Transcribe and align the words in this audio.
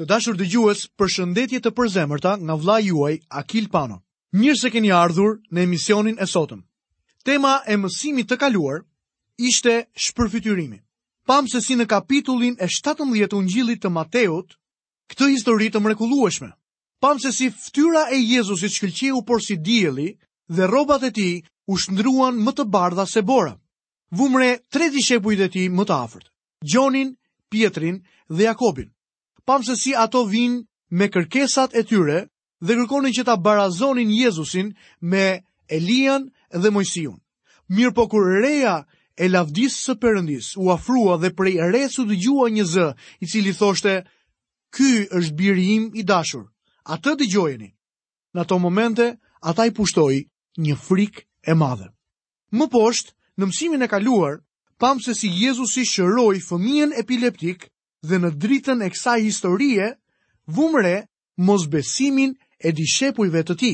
Të 0.00 0.04
dashur 0.10 0.36
dëgjues, 0.40 0.82
përshëndetje 1.00 1.58
të 1.64 1.70
përzemërta 1.78 2.30
nga 2.48 2.54
vla 2.60 2.76
juaj 2.80 3.16
Akil 3.40 3.66
Pano. 3.74 3.98
Mirë 4.42 4.58
se 4.60 4.70
keni 4.72 4.92
ardhur 4.98 5.34
në 5.52 5.64
emisionin 5.66 6.16
e 6.16 6.24
sotëm. 6.34 6.62
Tema 7.28 7.50
e 7.68 7.76
mësimit 7.82 8.30
të 8.30 8.38
kaluar 8.40 8.78
ishte 9.50 9.74
shpërfytyrimi. 10.04 10.78
Pam 11.28 11.48
se 11.54 11.60
si 11.66 11.76
në 11.76 11.86
kapitullin 11.92 12.56
e 12.58 12.68
17 12.76 13.28
të 13.32 13.36
Ungjillit 13.42 13.82
të 13.84 13.90
Mateut, 13.98 14.56
këtë 15.12 15.28
histori 15.34 15.68
të 15.74 15.82
mrekullueshme. 15.84 16.48
Pam 17.04 17.20
se 17.26 17.30
si 17.40 17.50
ftyra 17.60 18.06
e 18.10 18.16
Jezusit 18.30 18.72
shkëlqeu 18.78 19.20
por 19.28 19.44
si 19.44 19.58
dielli 19.66 20.08
dhe 20.56 20.66
rrobat 20.72 21.02
e 21.02 21.12
tij 21.18 21.34
u 21.72 21.76
shndruan 21.84 22.40
më 22.46 22.54
të 22.56 22.64
bardha 22.74 23.04
se 23.12 23.20
bora. 23.32 23.52
Vumre 24.20 24.50
tre 24.72 24.88
dishepujt 24.96 25.40
e 25.40 25.48
tij 25.52 25.68
më 25.76 25.84
të 25.86 25.94
afërt, 26.04 26.26
Gjonin, 26.70 27.12
Pietrin 27.52 27.96
dhe 28.36 28.42
Jakobin 28.48 28.88
pamë 29.48 29.64
se 29.68 29.74
si 29.80 29.92
ato 29.94 30.22
vinë 30.30 30.62
me 30.98 31.08
kërkesat 31.08 31.74
e 31.74 31.82
tyre 31.88 32.18
dhe 32.66 32.72
kërkonin 32.78 33.14
që 33.16 33.24
ta 33.26 33.34
barazonin 33.44 34.10
Jezusin 34.14 34.72
me 35.00 35.42
Elian 35.76 36.28
dhe 36.62 36.68
Mojsiun. 36.70 37.18
Mirë 37.74 37.92
po 37.96 38.04
kur 38.10 38.28
reja 38.44 38.76
e 39.24 39.28
lavdisë 39.28 39.80
së 39.86 39.94
përëndis 40.02 40.52
u 40.62 40.70
afrua 40.74 41.16
dhe 41.22 41.32
prej 41.38 41.58
resu 41.74 42.04
dëgjua 42.08 42.22
gjua 42.48 42.50
një 42.56 42.64
zë 42.72 42.88
i 43.22 43.26
cili 43.30 43.52
thoshte, 43.58 43.94
ky 44.74 44.90
është 45.16 45.34
birë 45.38 45.64
im 45.76 45.84
i 45.94 46.02
dashur, 46.12 46.44
atë 46.92 47.12
dëgjojeni. 47.20 47.28
gjojeni. 47.32 47.70
Në 48.34 48.38
ato 48.40 48.58
momente, 48.58 49.06
ata 49.48 49.66
i 49.66 49.70
pushtoi 49.78 50.20
një 50.64 50.74
frik 50.86 51.16
e 51.46 51.52
madhe. 51.54 51.88
Më 52.56 52.66
poshtë, 52.72 53.10
në 53.38 53.44
mësimin 53.48 53.82
e 53.82 53.88
kaluar, 53.88 54.34
pamë 54.80 55.00
se 55.04 55.14
si 55.14 55.28
Jezusi 55.40 55.84
shëroj 55.92 56.36
fëmijen 56.48 56.92
epileptik 56.96 57.70
dhe 58.10 58.18
në 58.18 58.30
dritën 58.42 58.82
e 58.82 58.88
kësaj 58.90 59.18
historie, 59.22 59.90
vumre 60.46 60.94
mos 61.48 61.66
besimin 61.70 62.34
e 62.58 62.72
dishepujve 62.74 63.42
të 63.46 63.54
ti. 63.60 63.72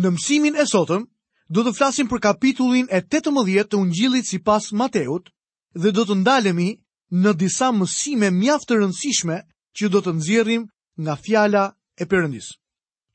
Në 0.00 0.12
mësimin 0.16 0.56
e 0.56 0.64
sotëm, 0.66 1.04
do 1.52 1.64
të 1.66 1.74
flasim 1.76 2.08
për 2.08 2.22
kapitullin 2.28 2.88
e 2.90 3.02
18 3.04 3.68
të 3.68 3.76
ungjilit 3.82 4.26
si 4.28 4.38
pas 4.40 4.70
Mateut 4.72 5.28
dhe 5.76 5.92
do 5.92 6.04
të 6.08 6.16
ndalemi 6.22 6.70
në 7.12 7.32
disa 7.42 7.68
mësime 7.76 8.30
mjaftë 8.32 8.68
të 8.72 8.78
rëndësishme 8.80 9.36
që 9.76 9.88
do 9.92 10.00
të 10.04 10.14
nëzirim 10.16 10.64
nga 11.00 11.16
fjala 11.24 11.64
e 12.00 12.08
përëndis. 12.08 12.54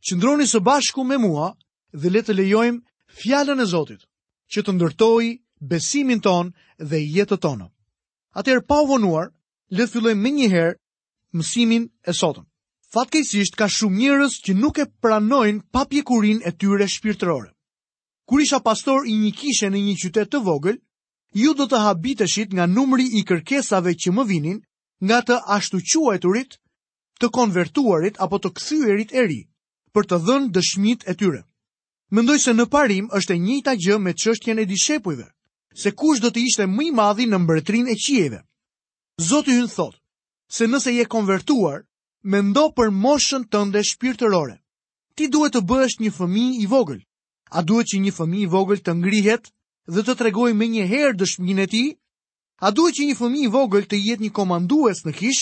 Qëndroni 0.06 0.46
së 0.48 0.62
bashku 0.62 1.02
me 1.04 1.18
mua 1.18 1.50
dhe 1.98 2.14
letë 2.14 2.38
lejojmë 2.38 3.18
fjallën 3.22 3.58
e 3.58 3.66
Zotit 3.74 4.06
që 4.54 4.62
të 4.64 4.78
ndërtoj 4.78 5.26
besimin 5.72 6.22
ton 6.22 6.54
dhe 6.78 7.02
jetët 7.02 7.42
tonë. 7.42 7.68
Atër 8.38 8.62
pa 8.68 8.78
uvonuar, 8.86 9.34
le 9.70 9.84
të 9.84 9.90
fillojmë 9.94 10.22
me 10.24 10.32
njëherë 10.32 10.76
mësimin 11.36 11.88
e 12.08 12.14
sotëm. 12.16 12.46
Fatkejsisht 12.94 13.58
ka 13.60 13.68
shumë 13.68 14.00
njërës 14.02 14.38
që 14.46 14.54
nuk 14.56 14.78
e 14.80 14.86
pranojnë 15.04 15.64
papjekurin 15.76 16.40
e 16.48 16.52
tyre 16.56 16.88
shpirtërore. 16.88 17.52
Kur 18.28 18.42
isha 18.42 18.60
pastor 18.64 19.08
i 19.08 19.12
një 19.16 19.32
kishe 19.36 19.70
në 19.72 19.82
një 19.90 19.96
qytet 20.04 20.32
të 20.32 20.40
vogël, 20.48 20.80
ju 21.36 21.52
do 21.54 21.68
të 21.68 21.82
habiteshit 21.84 22.54
nga 22.56 22.66
numri 22.68 23.10
i 23.20 23.26
kërkesave 23.28 23.92
që 24.00 24.10
më 24.16 24.26
vinin 24.28 24.62
nga 25.04 25.20
të 25.24 25.36
ashtuquajturit, 25.58 26.58
të 27.20 27.28
konvertuarit 27.36 28.16
apo 28.24 28.40
të 28.40 28.50
kthyerit 28.58 29.12
e 29.14 29.28
ri 29.28 29.42
për 29.94 30.04
të 30.08 30.18
dhënë 30.28 30.52
dëshmit 30.56 31.04
e 31.08 31.14
tyre. 31.18 31.44
Mendoj 32.12 32.38
se 32.40 32.54
në 32.56 32.66
parim 32.72 33.08
është 33.20 33.34
e 33.36 33.40
njëjta 33.46 33.74
gjë 33.84 33.98
me 34.00 34.14
çështjen 34.16 34.60
e 34.60 34.66
dishepujve, 34.66 35.28
se 35.76 35.92
kush 35.92 36.22
do 36.24 36.32
të 36.32 36.46
ishte 36.48 36.68
më 36.72 36.88
i 36.88 36.92
madhi 36.96 37.26
në 37.28 37.38
mbretërinë 37.44 37.92
e 37.92 37.96
qiejve. 37.96 38.40
Zoti 39.20 39.50
hynë 39.56 39.72
thot, 39.74 39.96
se 40.54 40.68
nëse 40.70 40.92
je 40.94 41.04
konvertuar, 41.10 41.80
me 42.30 42.38
ndo 42.46 42.68
për 42.78 42.92
moshën 42.94 43.48
tënde 43.50 43.82
shpirtërore. 43.90 44.54
Ti 45.18 45.26
duhet 45.34 45.56
të 45.58 45.62
bësh 45.72 45.96
një 46.02 46.12
fëmi 46.18 46.44
i 46.62 46.68
vogël. 46.70 47.00
A 47.50 47.64
duhet 47.66 47.90
që 47.94 48.02
një 48.04 48.14
fëmi 48.14 48.44
i 48.46 48.50
vogël 48.52 48.84
të 48.86 48.94
ngrihet 49.00 49.50
dhe 49.90 50.04
të 50.06 50.14
tregoj 50.22 50.52
me 50.54 50.68
një 50.70 50.86
herë 50.92 51.18
dëshmin 51.18 51.64
e 51.66 51.66
ti? 51.74 51.82
A 52.62 52.70
duhet 52.70 53.00
që 53.00 53.08
një 53.10 53.16
fëmi 53.22 53.42
i 53.48 53.50
vogël 53.56 53.90
të 53.90 53.98
jetë 54.06 54.24
një 54.28 54.34
komandues 54.38 55.02
në 55.06 55.16
kish, 55.18 55.42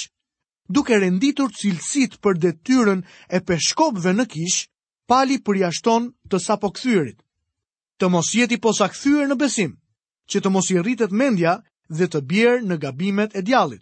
duke 0.72 0.96
renditur 1.04 1.52
cilësit 1.60 2.16
për 2.24 2.40
detyren 2.48 3.04
e 3.28 3.44
peshkopve 3.50 4.16
në 4.16 4.30
kish, 4.38 4.62
pali 5.12 5.42
përjashton 5.44 6.08
të 6.32 6.40
sapo 6.46 6.72
këthyrit. 6.78 7.20
Të 8.00 8.08
mos 8.16 8.32
jeti 8.40 8.56
posa 8.68 8.88
këthyre 8.96 9.28
në 9.28 9.36
besim, 9.44 9.76
që 10.32 10.40
të 10.46 10.50
mos 10.56 10.72
i 10.72 10.80
rritet 10.80 11.12
mendja 11.24 11.60
dhe 11.88 12.08
të 12.10 12.22
bjerë 12.30 12.66
në 12.66 12.78
gabimet 12.82 13.36
e 13.36 13.42
djalit. 13.42 13.82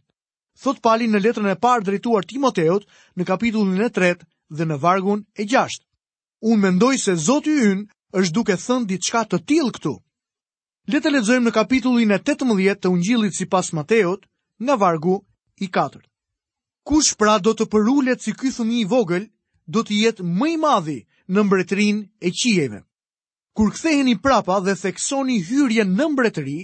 Thot 0.61 0.81
pali 0.83 1.07
në 1.07 1.19
letrën 1.23 1.49
e 1.49 1.55
parë 1.59 1.83
drejtuar 1.83 2.25
Timoteut 2.27 2.85
në 3.17 3.25
kapitullin 3.25 3.81
e 3.81 3.89
tretë 3.89 4.25
dhe 4.53 4.65
në 4.67 4.77
vargun 4.81 5.23
e 5.37 5.45
gjashtë. 5.45 5.85
Unë 6.43 6.61
mendoj 6.61 6.95
se 6.99 7.15
Zotë 7.15 7.49
i 7.49 7.61
ynë 7.71 7.87
është 8.19 8.33
duke 8.35 8.53
thënë 8.59 8.85
diçka 8.91 9.23
të 9.25 9.37
tilë 9.47 9.71
këtu. 9.77 9.95
Letë 10.91 11.07
e 11.09 11.11
ledzojmë 11.15 11.47
në 11.47 11.53
kapitullin 11.55 12.11
e 12.11 12.19
18 12.19 12.75
të 12.83 12.89
ungjilit 12.91 13.35
si 13.35 13.45
pas 13.45 13.71
Mateot 13.73 14.25
nga 14.59 14.75
vargu 14.75 15.23
i 15.59 15.69
4. 15.71 16.03
Kush 16.83 17.15
pra 17.15 17.39
do 17.39 17.53
të 17.55 17.65
përullet 17.71 18.21
si 18.21 18.33
këthu 18.35 18.65
mi 18.67 18.81
i 18.81 18.85
vogël, 18.85 19.29
do 19.65 19.81
të 19.83 19.93
jetë 20.03 20.23
mëj 20.27 20.57
madhi 20.59 20.99
në 21.31 21.39
mbretrin 21.43 22.03
e 22.19 22.29
qijeve. 22.35 22.83
Kur 23.55 23.71
ktheheni 23.71 24.17
prapa 24.19 24.59
dhe 24.59 24.75
theksoni 24.75 25.39
hyrje 25.47 25.85
në 25.87 26.07
mbretëri, 26.11 26.59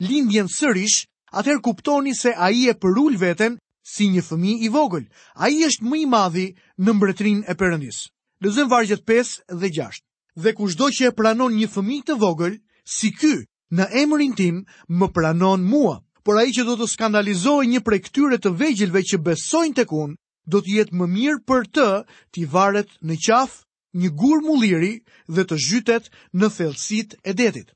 lindjen 0.00 0.48
sërish, 0.48 1.04
atër 1.38 1.60
kuptoni 1.60 2.14
se 2.16 2.32
a 2.34 2.48
i 2.50 2.66
e 2.68 2.74
përull 2.80 3.18
veten 3.20 3.56
si 3.94 4.08
një 4.08 4.22
fëmi 4.28 4.54
i 4.64 4.68
vogël. 4.72 5.04
A 5.36 5.48
i 5.52 5.60
është 5.68 5.84
më 5.86 5.98
i 6.02 6.06
madhi 6.08 6.46
në 6.84 6.90
mbretrin 6.96 7.40
e 7.46 7.54
përëndis. 7.60 7.98
Lëzëm 8.44 8.68
vargjet 8.72 9.04
5 9.06 9.60
dhe 9.60 9.68
6. 9.76 10.00
Dhe 10.42 10.54
kushdo 10.56 10.88
që 10.96 11.10
e 11.10 11.14
pranon 11.18 11.52
një 11.52 11.68
fëmi 11.74 12.00
të 12.06 12.16
vogël, 12.22 12.56
si 12.96 13.10
ky, 13.12 13.34
në 13.76 13.84
emrin 14.02 14.32
tim, 14.38 14.62
më 14.88 15.08
pranon 15.14 15.60
mua. 15.68 15.98
Por 16.24 16.36
a 16.40 16.44
i 16.48 16.52
që 16.52 16.64
do 16.68 16.74
të 16.80 16.88
skandalizoj 16.92 17.64
një 17.68 17.80
prej 17.84 18.00
këtyre 18.06 18.38
të 18.40 18.54
vegjilve 18.60 19.02
që 19.10 19.20
besojnë 19.26 19.76
të 19.80 19.84
kun, 19.90 20.16
do 20.50 20.58
të 20.60 20.70
jetë 20.78 20.96
më 21.00 21.06
mirë 21.14 21.44
për 21.48 21.66
të 21.76 21.88
t'i 22.32 22.44
varet 22.52 22.90
në 23.04 23.18
qafë, 23.26 23.60
një 24.00 24.08
gur 24.20 24.40
mulliri 24.48 24.94
dhe 25.28 25.42
të 25.44 25.56
zhytet 25.66 26.10
në 26.32 26.48
thelsit 26.56 27.18
e 27.24 27.32
detit 27.40 27.72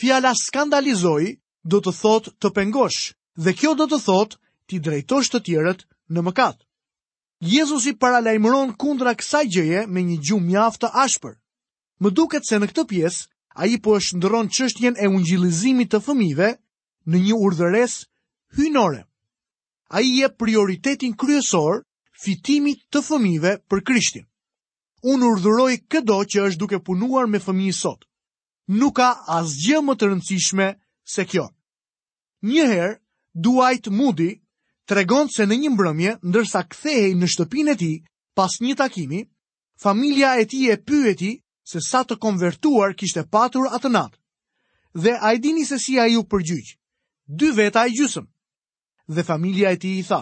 fjala 0.00 0.34
skandalizoj 0.34 1.22
do 1.72 1.78
të 1.80 1.92
thot 2.00 2.26
të 2.42 2.50
pengosh, 2.56 3.14
dhe 3.44 3.52
kjo 3.60 3.74
do 3.78 3.86
të 3.92 3.98
thot 4.08 4.34
ti 4.68 4.80
drejtosh 4.82 5.30
të 5.32 5.40
tjerët 5.46 5.84
në 6.10 6.24
mëkat. 6.26 6.58
Jezusi 7.54 7.92
paralajmëron 8.02 8.74
kundra 8.80 9.14
kësaj 9.18 9.44
gjëje 9.54 9.84
me 9.94 10.02
një 10.08 10.18
gjumë 10.26 10.46
mjaft 10.50 10.82
të 10.84 10.90
ashpër. 11.04 11.34
Më 12.02 12.10
duket 12.18 12.46
se 12.48 12.58
në 12.58 12.70
këtë 12.72 12.86
pjesë 12.90 13.28
ai 13.64 13.76
po 13.84 13.94
e 13.96 14.00
shndron 14.02 14.48
çështjen 14.56 14.96
e 14.98 15.06
ungjillizimit 15.14 15.90
të 15.92 16.00
fëmijëve 16.08 16.50
në 17.10 17.16
një 17.26 17.36
urdhëres 17.46 17.94
hyjnore. 18.58 19.04
Ai 19.94 20.04
jep 20.08 20.34
prioritetin 20.40 21.14
kryesor 21.20 21.84
fitimit 22.24 22.82
të 22.90 23.04
fëmijëve 23.10 23.52
për 23.70 23.84
Krishtin. 23.86 24.26
Unë 25.04 25.28
urdhëroj 25.34 25.74
këdo 25.92 26.18
që 26.32 26.48
është 26.48 26.62
duke 26.64 26.80
punuar 26.86 27.28
me 27.30 27.38
fëmijë 27.46 27.76
sot 27.84 28.08
nuk 28.68 28.96
ka 28.96 29.08
asgjë 29.38 29.80
më 29.84 29.94
të 29.98 30.08
rëndësishme 30.10 30.68
se 31.14 31.24
kjo. 31.28 31.48
Njëherë, 32.48 32.94
Dwight 33.34 33.88
Moody 33.90 34.40
tregon 34.86 35.28
se 35.32 35.44
në 35.46 35.56
një 35.64 35.70
mbrëmje, 35.74 36.12
ndërsa 36.22 36.62
kthehej 36.70 37.14
në 37.18 37.26
shtëpinë 37.32 37.72
e 37.72 37.76
tij 37.76 37.94
pas 38.36 38.52
një 38.62 38.74
takimi, 38.78 39.24
familja 39.80 40.36
e 40.40 40.44
tij 40.46 40.70
e 40.72 40.76
pyeti 40.86 41.32
se 41.66 41.80
sa 41.80 42.04
të 42.06 42.16
konvertuar 42.22 42.94
kishte 42.94 43.24
patur 43.26 43.68
atë 43.74 43.90
natë. 43.90 44.18
Dhe 44.94 45.16
ai 45.26 45.38
dini 45.42 45.64
se 45.66 45.78
si 45.78 45.98
ai 45.98 46.16
u 46.16 46.22
përgjigj. 46.22 46.76
Dy 47.26 47.48
veta 47.56 47.84
e 47.86 47.90
gjysëm. 47.90 48.26
Dhe 49.08 49.22
familja 49.24 49.72
e 49.74 49.78
tij 49.80 49.98
i 50.00 50.04
tha: 50.06 50.20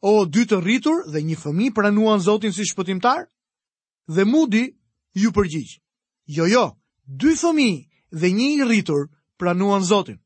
"O 0.00 0.24
dy 0.26 0.44
të 0.48 0.56
rritur 0.64 1.04
dhe 1.12 1.20
një 1.20 1.36
fëmijë 1.42 1.74
pranuan 1.74 2.20
Zotin 2.20 2.52
si 2.52 2.64
shpëtimtar?" 2.64 3.28
Dhe 4.14 4.24
Moody 4.24 4.72
ju 5.14 5.28
përgjigj. 5.32 5.80
Jo, 6.26 6.44
jo, 6.48 6.66
Dy 7.06 7.34
fëmi 7.36 7.70
dhe 8.10 8.30
një 8.32 8.46
i 8.50 8.62
rritur 8.64 9.06
pranuan 9.38 9.84
Zotin. 9.84 10.18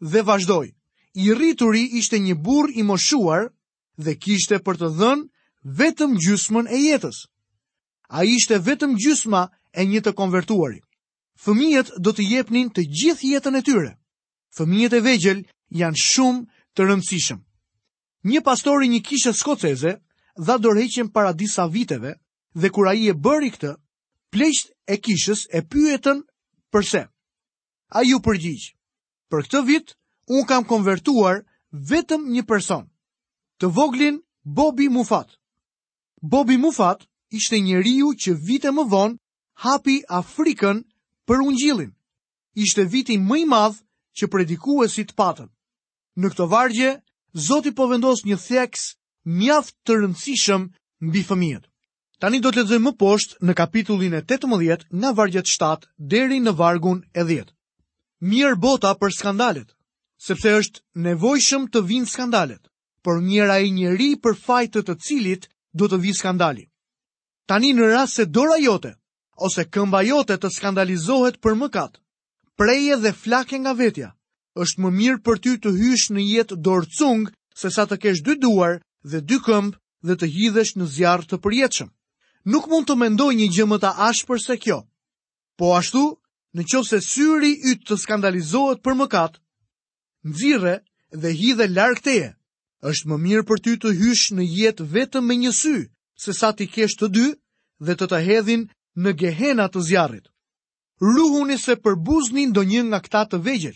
Dhe 0.00 0.22
vazhdoj, 0.26 0.66
i 1.14 1.32
rrituri 1.34 1.84
ishte 1.98 2.18
një 2.18 2.34
bur 2.42 2.70
i 2.74 2.82
moshuar 2.82 3.46
dhe 4.04 4.14
kishte 4.18 4.58
për 4.58 4.76
të 4.80 4.88
dhën 4.98 5.20
vetëm 5.78 6.16
gjysmën 6.20 6.66
e 6.74 6.78
jetës. 6.90 7.20
A 8.10 8.24
ishte 8.26 8.58
vetëm 8.66 8.96
gjysma 8.98 9.46
e 9.78 9.86
një 9.86 10.00
të 10.04 10.12
konvertuari. 10.18 10.80
Fëmijet 11.44 11.94
do 11.98 12.10
të 12.14 12.26
jepnin 12.30 12.68
të 12.70 12.82
gjith 12.90 13.22
jetën 13.24 13.56
e 13.58 13.62
tyre. 13.66 13.92
Fëmijet 14.56 14.98
e 14.98 15.00
vegjel 15.06 15.44
janë 15.80 16.02
shumë 16.02 16.44
të 16.74 16.82
rëndësishëm. 16.88 17.40
Një 18.32 18.40
pastori 18.46 18.88
një 18.90 19.00
kishe 19.06 19.32
skoceze 19.34 19.96
dha 20.38 20.54
dorheqen 20.58 21.10
para 21.14 21.32
disa 21.32 21.66
viteve 21.70 22.16
dhe 22.54 22.70
kura 22.74 22.94
i 22.98 23.10
e 23.10 23.14
bëri 23.14 23.50
këtë, 23.54 23.72
pleqt 24.34 24.73
e 24.86 24.94
kishës 25.04 25.40
e 25.52 25.60
pyetën 25.72 26.18
përse. 26.72 27.02
A 27.88 28.00
ju 28.08 28.18
përgjigjë, 28.26 28.72
për 29.30 29.40
këtë 29.46 29.60
vit, 29.68 29.94
unë 30.34 30.46
kam 30.50 30.64
konvertuar 30.72 31.38
vetëm 31.90 32.22
një 32.34 32.42
person, 32.50 32.84
të 33.60 33.66
voglin 33.78 34.18
Bobby 34.58 34.88
Mufat. 34.96 35.30
Bobby 36.34 36.56
Mufat 36.64 37.04
ishte 37.38 37.56
një 37.60 37.64
njeriu 37.68 38.08
që 38.22 38.30
vite 38.48 38.70
më 38.76 38.84
vonë 38.92 39.18
hapi 39.64 39.96
Afrikën 40.20 40.82
për 41.26 41.42
ungjillin. 41.48 41.92
Ishte 42.64 42.84
viti 42.92 43.16
më 43.28 43.36
i 43.42 43.44
madh 43.54 43.78
që 44.16 44.24
predikuesit 44.32 45.10
patën. 45.20 45.48
Në 46.20 46.26
këtë 46.34 46.48
vargje, 46.52 46.90
Zoti 47.48 47.70
po 47.74 47.88
vendos 47.90 48.20
një 48.26 48.36
theks 48.46 48.82
mjaft 49.38 49.74
të 49.84 49.92
rëndësishëm 49.98 50.62
mbi 51.06 51.20
fëmijët. 51.28 51.64
Tani 52.24 52.38
do 52.44 52.48
të 52.56 52.62
lexojmë 52.62 52.84
më 52.86 52.90
poshtë 53.00 53.46
në 53.48 53.52
kapitullin 53.58 54.14
e 54.16 54.20
18 54.22 54.84
nga 55.00 55.08
vargjet 55.16 55.50
7 55.54 55.82
deri 56.12 56.38
në 56.44 56.52
vargun 56.60 57.02
e 57.12 57.22
10. 57.30 57.50
Mirë 58.30 58.54
bota 58.62 58.92
për 59.02 59.10
skandalet, 59.16 59.66
sepse 60.26 60.48
është 60.60 60.78
nevojshëm 61.06 61.66
të 61.74 61.82
vinë 61.90 62.08
skandalet, 62.12 62.62
por 63.04 63.18
mirë 63.26 63.50
ai 63.58 63.68
njeri 63.76 64.08
për 64.24 64.38
fajtë 64.46 64.82
të 64.86 64.94
cilit 65.08 65.44
do 65.74 65.84
të 65.90 65.98
vi 66.06 66.12
skandali. 66.20 66.64
Tani 67.50 67.74
në 67.76 67.90
rast 67.92 68.16
se 68.20 68.24
dora 68.38 68.56
jote 68.62 68.94
ose 69.48 69.66
këmba 69.76 70.00
jote 70.08 70.38
të 70.40 70.48
skandalizohet 70.56 71.36
për 71.44 71.58
mëkat, 71.64 72.00
preje 72.60 72.96
dhe 73.04 73.12
flake 73.24 73.58
nga 73.66 73.74
vetja, 73.82 74.08
është 74.64 74.80
më 74.86 74.90
mirë 75.02 75.20
për 75.28 75.42
ty 75.44 75.52
të 75.60 75.74
hysh 75.82 76.06
në 76.16 76.22
jetë 76.32 76.58
dorëcung 76.70 77.28
se 77.64 77.68
sa 77.76 77.84
të 77.84 78.00
kesh 78.06 78.24
dy 78.30 78.38
duar 78.46 78.80
dhe 79.12 79.20
dy 79.28 79.36
këmbë 79.48 79.76
dhe 80.08 80.16
të 80.22 80.30
hidhesh 80.38 80.72
në 80.80 80.88
zjarë 80.96 81.28
të 81.28 81.38
përjetëshëm 81.48 81.90
nuk 82.44 82.66
mund 82.70 82.86
të 82.88 82.96
mendoj 83.00 83.32
një 83.40 83.46
gjë 83.56 83.66
më 83.68 83.76
të 83.82 83.90
ashpër 84.08 84.42
se 84.46 84.56
kjo. 84.64 84.78
Po 85.58 85.74
ashtu, 85.78 86.02
në 86.56 86.62
qovë 86.70 86.88
se 86.88 86.98
syri 87.04 87.52
ytë 87.72 87.86
të 87.88 87.96
skandalizohet 88.02 88.82
për 88.84 88.96
mëkat, 89.00 89.38
nëzire 90.28 90.74
dhe 91.22 91.30
hi 91.40 91.52
dhe 91.58 91.66
larkë 91.76 92.04
teje, 92.04 92.28
është 92.90 93.06
më 93.10 93.16
mirë 93.24 93.44
për 93.48 93.58
ty 93.64 93.72
të 93.80 93.94
hysh 94.00 94.26
në 94.36 94.44
jetë 94.58 94.84
vetëm 94.94 95.24
me 95.28 95.34
një 95.44 95.52
sy, 95.62 95.76
se 96.24 96.32
sa 96.40 96.52
ti 96.56 96.66
kesh 96.74 96.98
të 97.00 97.06
dy 97.16 97.26
dhe 97.84 97.94
të 97.96 98.06
të 98.12 98.18
hedhin 98.26 98.62
në 99.02 99.10
gehena 99.22 99.66
të 99.72 99.80
zjarit. 99.88 100.26
Ruhuni 101.02 101.56
se 101.58 101.74
përbuzni 101.84 102.44
do 102.54 102.62
një 102.62 102.82
nga 102.90 103.00
këta 103.04 103.22
të 103.30 103.38
vegjel, 103.46 103.74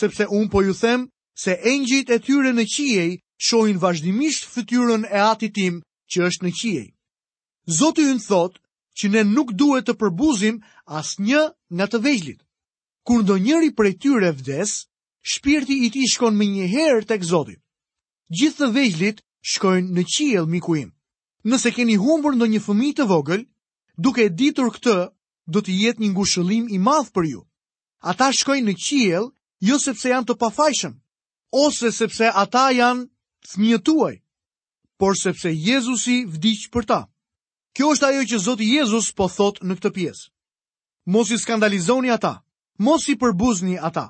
sepse 0.00 0.26
unë 0.36 0.50
po 0.52 0.60
ju 0.66 0.74
them 0.82 1.06
se 1.44 1.54
engjit 1.72 2.10
e 2.10 2.18
tyre 2.26 2.52
në 2.52 2.64
qiej 2.74 3.14
shojnë 3.48 3.80
vazhdimisht 3.82 4.44
fëtyrën 4.52 5.06
e 5.06 5.18
ati 5.32 5.48
tim 5.56 5.80
që 6.10 6.18
është 6.28 6.44
në 6.46 6.50
qiej. 6.60 6.86
Zoti 7.76 8.04
në 8.08 8.12
thot 8.24 8.54
që 9.00 9.08
ne 9.14 9.22
nuk 9.30 9.50
duhet 9.62 9.84
të 9.88 9.94
përbuzim 10.02 10.60
as 10.98 11.08
një 11.24 11.40
nga 11.80 11.86
të 11.94 11.98
vejlit. 12.06 12.38
Kur 13.06 13.20
ndonjëri 13.22 13.44
njëri 13.68 13.74
prej 13.80 13.92
tyre 14.02 14.30
vdes, 14.38 14.72
shpirti 15.32 15.76
i 15.86 15.90
ti 15.92 16.06
shkon 16.12 16.34
me 16.38 16.46
një 16.52 16.66
herë 16.74 17.02
të 17.10 17.18
këzotit. 17.20 17.60
Gjithë 18.38 18.58
të 18.64 18.68
vejlit 18.78 19.20
shkojnë 19.52 19.92
në 19.98 20.04
qiel 20.16 20.48
miku 20.54 20.76
im. 20.80 20.94
Nëse 21.50 21.74
keni 21.76 21.98
humbur 22.00 22.36
ndonjë 22.38 22.54
një 22.56 22.62
fëmi 22.66 22.88
të 22.96 23.04
vogël, 23.12 23.44
duke 24.04 24.28
ditur 24.40 24.72
këtë, 24.78 24.96
do 25.52 25.60
të 25.62 25.72
jetë 25.82 26.02
një 26.02 26.10
ngushëllim 26.14 26.64
i 26.76 26.80
madh 26.88 27.12
për 27.16 27.28
ju. 27.34 27.42
Ata 28.12 28.30
shkojnë 28.38 28.64
në 28.70 28.74
qiel, 28.86 29.28
jo 29.68 29.76
sepse 29.84 30.08
janë 30.14 30.24
të 30.30 30.38
pafajshëm, 30.40 30.96
ose 31.64 31.92
sepse 32.00 32.32
ata 32.44 32.64
janë 32.80 33.04
thmjetuaj, 33.52 34.14
por 34.98 35.20
sepse 35.24 35.52
Jezusi 35.68 36.22
vdicë 36.32 36.72
për 36.72 36.88
ta. 36.94 37.00
Kjo 37.76 37.88
është 37.94 38.06
ajo 38.10 38.22
që 38.30 38.38
Zoti 38.44 38.66
Jezus 38.76 39.08
po 39.18 39.26
thot 39.32 39.58
në 39.62 39.74
këtë 39.78 39.92
pjesë. 39.98 40.28
Mos 41.16 41.30
i 41.32 41.38
skandalizoni 41.42 42.10
ata, 42.14 42.32
mos 42.88 43.08
i 43.12 43.16
përbuzni 43.20 43.78
ata. 43.90 44.06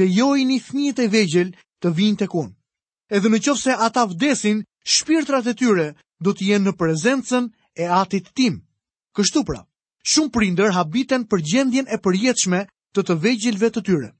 Lejojini 0.00 0.58
fëmijët 0.66 1.02
e 1.04 1.08
vegjël 1.14 1.50
të 1.82 1.92
vinë 1.98 2.20
tek 2.24 2.34
unë. 2.42 2.54
Edhe 3.18 3.30
në 3.32 3.40
qofë 3.46 3.60
se 3.62 3.76
ata 3.86 4.06
vdesin, 4.12 4.62
shpirtrat 4.96 5.46
e 5.46 5.54
tyre 5.60 5.86
do 6.26 6.32
të 6.34 6.48
jenë 6.50 6.66
në 6.70 6.74
prezencën 6.80 7.50
e 7.84 7.88
atit 8.00 8.30
tim. 8.38 8.56
Kështu 9.14 9.44
pra, 9.50 9.60
shumë 10.12 10.32
prinder 10.34 10.72
habiten 10.78 11.26
për 11.30 11.44
gjendjen 11.52 11.86
e 11.94 12.00
përjetëshme 12.06 12.62
të 12.96 13.04
të 13.04 13.18
vegjilve 13.26 13.70
të 13.74 13.84
tyre. 13.90 14.10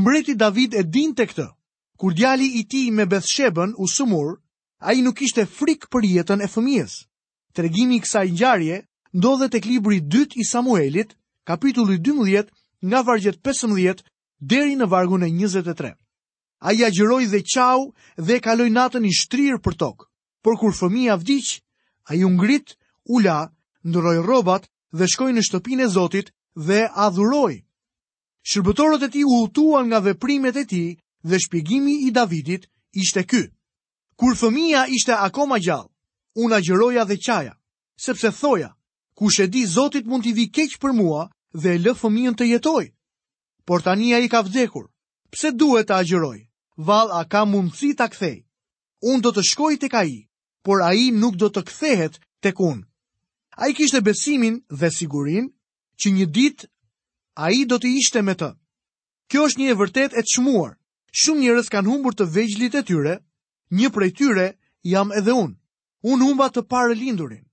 Mbreti 0.00 0.34
David 0.40 0.78
e 0.78 0.84
din 0.94 1.12
të 1.18 1.26
këtë, 1.32 1.48
kur 2.00 2.14
djali 2.16 2.48
i 2.60 2.64
ti 2.72 2.86
me 2.96 3.04
Bethsheben 3.04 3.74
u 3.84 3.88
sumur, 3.96 4.38
a 4.88 4.94
i 4.96 5.02
nuk 5.04 5.20
ishte 5.26 5.44
frikë 5.58 5.90
për 5.92 6.06
jetën 6.14 6.40
e 6.40 6.48
fëmijës 6.54 6.94
të 7.54 7.66
i 7.68 7.98
kësa 8.00 8.22
i 8.24 8.32
njarje, 8.32 8.82
ndodhe 9.14 9.48
të 9.48 9.60
klibri 9.62 10.00
2 10.00 10.32
i 10.36 10.44
Samuelit, 10.44 11.14
kapitulli 11.44 11.98
12, 11.98 12.48
nga 12.82 13.00
vargjet 13.00 13.40
15, 13.42 14.02
deri 14.40 14.76
në 14.76 14.88
vargun 14.88 15.22
e 15.22 15.26
23. 15.28 15.92
Aja 16.58 16.88
gjëroj 16.90 17.26
dhe 17.30 17.40
qau 17.54 17.92
dhe 18.16 18.40
kaloj 18.40 18.70
natën 18.70 19.04
i 19.04 19.12
shtrirë 19.12 19.60
për 19.60 19.74
tokë, 19.76 20.06
por 20.42 20.56
kur 20.60 20.72
fëmi 20.72 21.10
avdiq, 21.12 21.60
a 22.08 22.14
ju 22.14 22.28
ngrit, 22.30 22.76
ula, 23.06 23.52
ndëroj 23.84 24.22
robat 24.26 24.64
dhe 24.94 25.06
shkoj 25.08 25.32
në 25.32 25.42
shtëpin 25.42 25.80
e 25.80 25.88
Zotit 25.90 26.32
dhe 26.54 26.88
adhuroi. 26.94 27.58
Shërbëtorët 28.46 29.04
e 29.04 29.08
ti 29.12 29.22
u 29.24 29.42
hutuan 29.44 29.86
nga 29.90 30.00
dhe 30.00 30.14
primet 30.14 30.56
e 30.56 30.64
ti 30.64 30.84
dhe 31.26 31.38
shpjegimi 31.38 32.06
i 32.06 32.10
Davidit 32.10 32.66
ishte 32.92 33.22
ky. 33.26 33.42
Kur 34.18 34.34
fëmia 34.38 34.86
ishte 34.90 35.14
akoma 35.14 35.58
gjallë, 35.62 35.91
unë 36.34 36.54
agjëroja 36.58 37.04
dhe 37.04 37.16
qaja, 37.20 37.52
sepse 37.96 38.30
thoja, 38.32 38.70
ku 39.14 39.30
shedi 39.30 39.66
Zotit 39.66 40.06
mund 40.06 40.24
t'i 40.24 40.32
vi 40.32 40.48
keq 40.48 40.78
për 40.80 40.92
mua 40.96 41.28
dhe 41.52 41.76
e 41.76 41.80
lë 41.80 41.94
fëmijën 42.00 42.34
të 42.36 42.44
jetoj. 42.54 42.84
Por 43.64 43.82
tania 43.82 44.18
i 44.24 44.28
ka 44.28 44.40
vdekur, 44.42 44.88
pse 45.30 45.52
duhet 45.52 45.88
të 45.88 45.94
agjëroj, 46.00 46.38
val 46.76 47.12
a 47.12 47.22
ka 47.28 47.44
mundësi 47.44 47.94
t'a 47.94 48.08
kthej. 48.08 48.44
Unë 49.04 49.22
do 49.22 49.30
të 49.32 49.42
shkoj 49.50 49.76
t'ek 49.78 49.92
ka 49.92 50.02
i, 50.08 50.26
por 50.64 50.82
a 50.82 50.92
i 50.94 51.10
nuk 51.12 51.36
do 51.36 51.48
të 51.52 51.62
kthehet 51.68 52.18
t'ek 52.42 52.56
kun. 52.56 52.82
A 53.58 53.68
i 53.68 53.74
kishte 53.76 54.00
besimin 54.00 54.62
dhe 54.72 54.88
sigurin 54.90 55.50
që 56.00 56.08
një 56.16 56.26
dit 56.32 56.64
a 57.36 57.52
i 57.52 57.64
do 57.68 57.76
të 57.78 57.88
ishte 58.00 58.22
me 58.24 58.34
të. 58.34 58.52
Kjo 59.30 59.46
është 59.48 59.60
një 59.60 59.68
e 59.74 59.78
vërtet 59.78 60.12
e 60.16 60.22
të 60.24 60.32
shmuar. 60.36 60.78
Shumë 61.12 61.42
njërës 61.44 61.68
kanë 61.68 61.90
humbur 61.92 62.16
të 62.16 62.24
vejgjlit 62.34 62.74
e 62.74 62.82
tyre, 62.88 63.14
një 63.68 63.88
prej 63.92 64.10
tyre 64.16 64.46
jam 64.88 65.12
edhe 65.12 65.34
unë. 65.36 65.58
Unë 66.10 66.26
umba 66.32 66.48
të 66.50 66.62
pare 66.66 66.94
lindurin. 66.98 67.44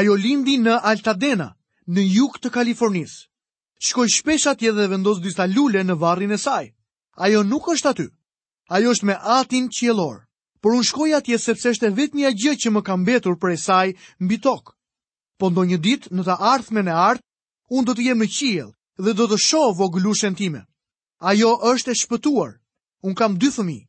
Ajo 0.00 0.14
lindi 0.22 0.58
në 0.60 0.74
Altadena, 0.90 1.46
në 1.88 2.02
juk 2.12 2.36
të 2.38 2.50
Kalifornis. 2.52 3.14
Shkoj 3.88 4.06
shpesh 4.12 4.44
atje 4.52 4.72
dhe 4.76 4.84
vendos 4.92 5.22
disa 5.24 5.46
lule 5.48 5.80
në 5.88 5.96
varrin 6.02 6.32
e 6.32 6.38
saj. 6.42 6.66
Ajo 7.24 7.40
nuk 7.42 7.70
është 7.72 7.88
aty. 7.88 8.08
Ajo 8.76 8.92
është 8.92 9.06
me 9.10 9.16
atin 9.38 9.70
qielor. 9.78 10.18
Por 10.60 10.74
unë 10.76 10.86
shkoj 10.90 11.08
atje 11.18 11.38
sepse 11.46 11.72
shte 11.74 11.90
vetë 11.96 12.20
një 12.20 12.34
gjë 12.42 12.52
që 12.64 12.72
më 12.76 12.82
kam 12.88 13.04
betur 13.08 13.38
për 13.40 13.56
e 13.56 13.56
saj 13.64 13.86
mbi 14.20 14.36
bitok. 14.36 14.74
Po 15.38 15.48
ndo 15.50 15.64
një 15.70 15.78
dit 15.88 16.10
në 16.12 16.22
të 16.28 16.36
ardhme 16.52 16.82
në 16.84 16.94
arth, 17.08 17.24
unë 17.72 17.86
do 17.88 17.92
të 17.96 18.04
jem 18.10 18.20
në 18.20 18.28
qiel 18.36 18.70
dhe 19.06 19.16
do 19.16 19.24
të 19.30 19.40
sho 19.46 19.64
voglushen 19.80 20.36
time. 20.36 20.66
Ajo 21.32 21.56
është 21.72 21.96
e 21.96 21.96
shpëtuar. 22.02 22.52
Unë 23.08 23.16
kam 23.20 23.40
dy 23.40 23.48
fëmi, 23.56 23.80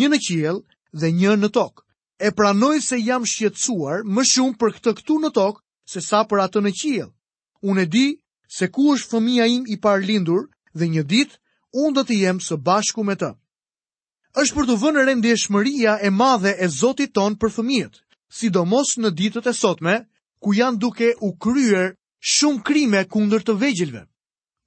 një 0.00 0.06
në 0.10 0.18
qiel 0.26 0.64
dhe 1.00 1.14
një 1.20 1.38
në 1.44 1.52
tok 1.60 1.85
e 2.20 2.30
pranoj 2.32 2.76
se 2.80 2.96
jam 3.04 3.24
shqetsuar 3.28 4.00
më 4.14 4.22
shumë 4.32 4.56
për 4.60 4.70
këtë 4.76 4.92
këtu 5.00 5.16
në 5.20 5.30
tokë 5.36 5.62
se 5.92 6.00
sa 6.04 6.22
për 6.28 6.40
atë 6.46 6.62
në 6.64 6.72
qiell. 6.80 7.10
Unë 7.62 7.82
e 7.82 7.86
di 7.92 8.06
se 8.56 8.68
ku 8.72 8.86
është 8.94 9.10
fëmia 9.16 9.48
im 9.56 9.66
i 9.68 9.76
parë 9.84 10.06
lindur 10.08 10.48
dhe 10.78 10.88
një 10.92 11.02
ditë 11.12 11.36
unë 11.82 11.92
do 11.98 12.04
të 12.08 12.16
jem 12.24 12.40
së 12.46 12.56
bashku 12.68 13.04
me 13.04 13.16
të. 13.20 13.32
Është 14.40 14.56
për 14.56 14.68
të 14.70 14.74
vënë 14.82 15.04
rendëshmëria 15.10 15.98
e 16.04 16.10
madhe 16.10 16.56
e 16.60 16.66
Zotit 16.78 17.12
ton 17.16 17.36
për 17.40 17.52
fëmijët, 17.58 17.94
sidomos 18.38 18.96
në 19.00 19.10
ditët 19.16 19.46
e 19.48 19.54
sotme, 19.56 19.94
ku 20.40 20.52
janë 20.56 20.78
duke 20.80 21.12
u 21.24 21.30
kryer 21.40 21.92
shumë 22.20 22.62
krime 22.68 23.04
kundër 23.12 23.42
të 23.44 23.56
vegjelve. 23.62 24.02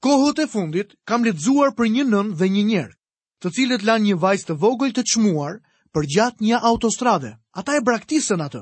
Kohët 0.06 0.40
e 0.42 0.48
fundit 0.48 0.94
kam 1.06 1.26
lexuar 1.26 1.74
për 1.78 1.90
një 1.98 2.06
nën 2.14 2.34
dhe 2.40 2.48
një 2.50 2.64
njerë, 2.72 2.96
të 3.42 3.48
cilët 3.58 3.86
lanë 3.90 4.06
një 4.06 4.16
vajzë 4.24 4.48
të 4.48 4.58
vogël 4.62 4.94
të 4.96 5.04
çmuar, 5.14 5.58
për 5.94 6.06
gjatë 6.14 6.46
një 6.48 6.58
autostrade. 6.70 7.32
Ata 7.58 7.76
e 7.78 7.84
braktisën 7.86 8.40
atë. 8.46 8.62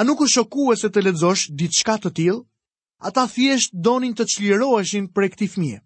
A 0.00 0.04
nuk 0.04 0.20
u 0.20 0.28
shokue 0.28 0.76
se 0.76 0.90
të 0.92 1.02
ledzosh 1.06 1.46
ditë 1.60 1.78
shkatë 1.80 2.08
të 2.08 2.12
tilë? 2.18 2.42
Ata 3.10 3.24
thjesht 3.32 3.72
donin 3.86 4.14
të 4.16 4.26
qliroeshin 4.34 5.06
për 5.14 5.24
e 5.24 5.28
këti 5.32 5.48
fmije. 5.54 5.78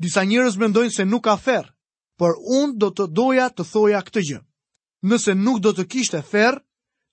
Disa 0.00 0.22
njërës 0.24 0.56
mendojnë 0.62 0.94
se 0.96 1.04
nuk 1.04 1.24
ka 1.26 1.34
ferë, 1.36 1.68
por 2.18 2.36
unë 2.58 2.78
do 2.80 2.88
të 2.92 3.06
doja 3.16 3.48
të 3.52 3.66
thoja 3.70 4.00
këtë 4.08 4.22
gjë. 4.30 4.40
Nëse 5.10 5.34
nuk 5.36 5.60
do 5.64 5.72
të 5.76 5.86
kishte 5.92 6.20
ferë, 6.30 6.60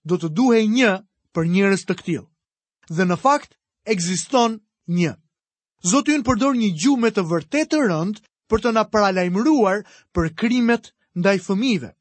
do 0.07 0.15
të 0.19 0.29
duhej 0.37 0.63
një 0.75 0.91
për 1.35 1.49
njërës 1.55 1.83
të 1.87 1.97
këtilë. 2.01 2.27
Dhe 2.95 3.07
në 3.07 3.17
fakt, 3.23 3.57
egziston 3.91 4.57
një. 4.97 5.13
Zotë 5.91 6.15
ju 6.17 6.23
përdor 6.27 6.55
një 6.59 6.69
gjumë 6.81 7.11
të 7.15 7.27
vërtetë 7.31 7.81
rënd 7.91 8.23
për 8.49 8.63
të 8.63 8.75
na 8.75 8.83
paralajmëruar 8.91 9.83
për 10.15 10.31
krimet 10.39 10.91
ndaj 11.19 11.37
fëmijëve 11.47 11.93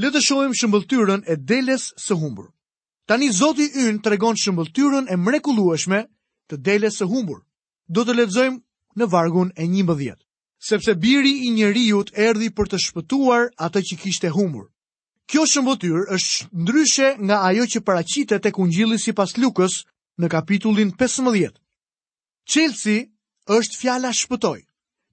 le 0.00 0.08
të 0.12 0.20
shohim 0.24 0.52
shëmbëlltyrën 0.58 1.22
e 1.28 1.34
deles 1.50 1.82
së 2.06 2.16
humbur. 2.20 2.46
Tani 3.10 3.28
Zoti 3.38 3.66
ynë 3.82 4.00
tregon 4.06 4.38
shëmbëlltyrën 4.42 5.10
e 5.12 5.16
mrekullueshme 5.26 5.98
të 6.48 6.56
deles 6.68 6.96
së 7.00 7.08
humbur. 7.12 7.40
Do 7.94 8.04
të 8.06 8.14
lexojmë 8.16 8.62
në 9.00 9.08
vargun 9.12 9.50
e 9.60 9.66
11. 9.66 10.16
Sepse 10.70 10.94
biri 11.02 11.34
i 11.46 11.50
njerëzit 11.58 12.12
erdhi 12.26 12.48
për 12.56 12.66
të 12.72 12.78
shpëtuar 12.86 13.46
atë 13.66 13.82
që 13.90 13.98
kishte 14.02 14.32
humbur. 14.36 14.66
Kjo 15.30 15.44
shëmbëtyr 15.52 16.08
është 16.16 16.48
ndryshe 16.64 17.08
nga 17.26 17.36
ajo 17.48 17.64
që 17.72 17.84
paracitet 17.86 18.48
e 18.48 18.54
kungjili 18.56 18.96
si 18.98 19.12
pas 19.20 19.32
lukës 19.42 19.82
në 20.20 20.30
kapitullin 20.32 20.92
15. 21.02 21.52
Qelësi 22.52 22.98
është 23.58 23.78
fjala 23.82 24.10
shpëtoj. 24.20 24.60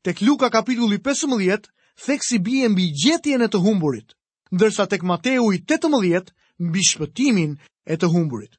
Tek 0.05 0.21
luka 0.27 0.47
kapitulli 0.57 0.97
15, 1.07 1.67
theksi 2.05 2.39
bie 2.47 2.69
mbi 2.71 2.87
gjetjen 3.01 3.43
e 3.43 3.49
të 3.51 3.59
humburit 3.65 4.15
ndërsa 4.51 4.85
tek 4.87 5.03
Mateu 5.03 5.51
i 5.53 5.59
18 5.67 6.31
mbi 6.59 6.81
shpëtimin 6.89 7.51
e 7.91 7.97
të 7.97 8.07
humburit. 8.13 8.55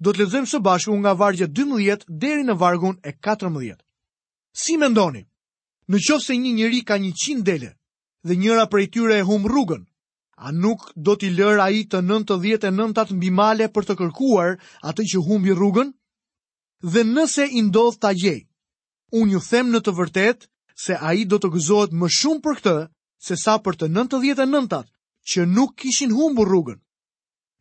Do 0.00 0.12
të 0.12 0.20
lexojmë 0.24 0.48
së 0.48 0.60
bashku 0.64 0.96
nga 1.02 1.12
vargu 1.12 1.46
12 1.46 2.06
deri 2.22 2.44
në 2.44 2.54
vargun 2.56 2.96
e 3.04 3.12
14. 3.12 3.76
Si 4.62 4.78
mendoni? 4.80 5.24
Në 5.90 5.98
qoftë 5.98 6.24
se 6.24 6.36
një 6.38 6.52
njeri 6.58 6.80
ka 6.88 6.96
100 7.02 7.42
dele 7.44 7.72
dhe 8.26 8.36
njëra 8.36 8.66
prej 8.70 8.86
tyre 8.94 9.16
e 9.20 9.24
humb 9.26 9.46
rrugën, 9.48 9.82
a 10.40 10.48
nuk 10.52 10.90
do 10.96 11.14
t'i 11.16 11.30
lër 11.36 11.58
ai 11.60 11.84
të 11.88 12.00
99 12.00 13.04
të 13.04 13.12
mbi 13.16 13.30
male 13.36 13.68
për 13.74 13.84
të 13.88 13.94
kërkuar 14.00 14.56
atë 14.88 15.02
që 15.12 15.22
humbi 15.26 15.52
rrugën? 15.56 15.92
Dhe 16.92 17.02
nëse 17.04 17.44
i 17.48 17.60
ndodh 17.66 17.96
ta 18.00 18.10
gjej, 18.16 18.46
unë 19.12 19.32
ju 19.34 19.40
them 19.50 19.68
në 19.72 19.80
të 19.84 19.92
vërtetë 19.98 20.48
se 20.84 20.94
ai 20.96 21.24
do 21.28 21.36
të 21.40 21.48
gëzohet 21.54 21.92
më 22.00 22.08
shumë 22.18 22.40
për 22.44 22.54
këtë 22.64 22.76
sesa 23.26 23.56
për 23.64 23.76
të 23.80 23.86
99-tat 23.92 24.88
që 25.28 25.44
nuk 25.46 25.74
kishin 25.80 26.12
humbur 26.16 26.48
rrugën. 26.48 26.80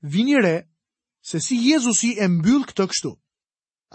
Vini 0.01 0.35
re 0.41 0.67
se 1.29 1.39
si 1.43 1.57
Jezusi 1.69 2.11
e 2.23 2.27
mbyll 2.27 2.63
këtë 2.69 2.85
kështu. 2.91 3.11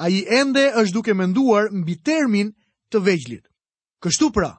Ai 0.04 0.25
ende 0.40 0.64
është 0.80 0.94
duke 0.94 1.14
menduar 1.14 1.71
mbi 1.73 1.94
termin 2.04 2.49
të 2.90 2.99
vegjlit. 3.06 3.44
Kështu 4.02 4.26
pra, 4.35 4.52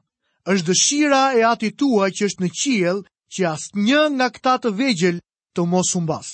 është 0.52 0.66
dëshira 0.70 1.24
e 1.40 1.44
atit 1.52 1.78
tuaj 1.80 2.12
që 2.18 2.24
është 2.30 2.42
në 2.44 2.50
qiell 2.62 3.00
që 3.34 3.42
asnjë 3.54 4.02
nga 4.16 4.28
këta 4.36 4.54
të 4.64 4.70
vegjël 4.80 5.18
të 5.56 5.62
mos 5.72 5.92
humbas. 5.96 6.28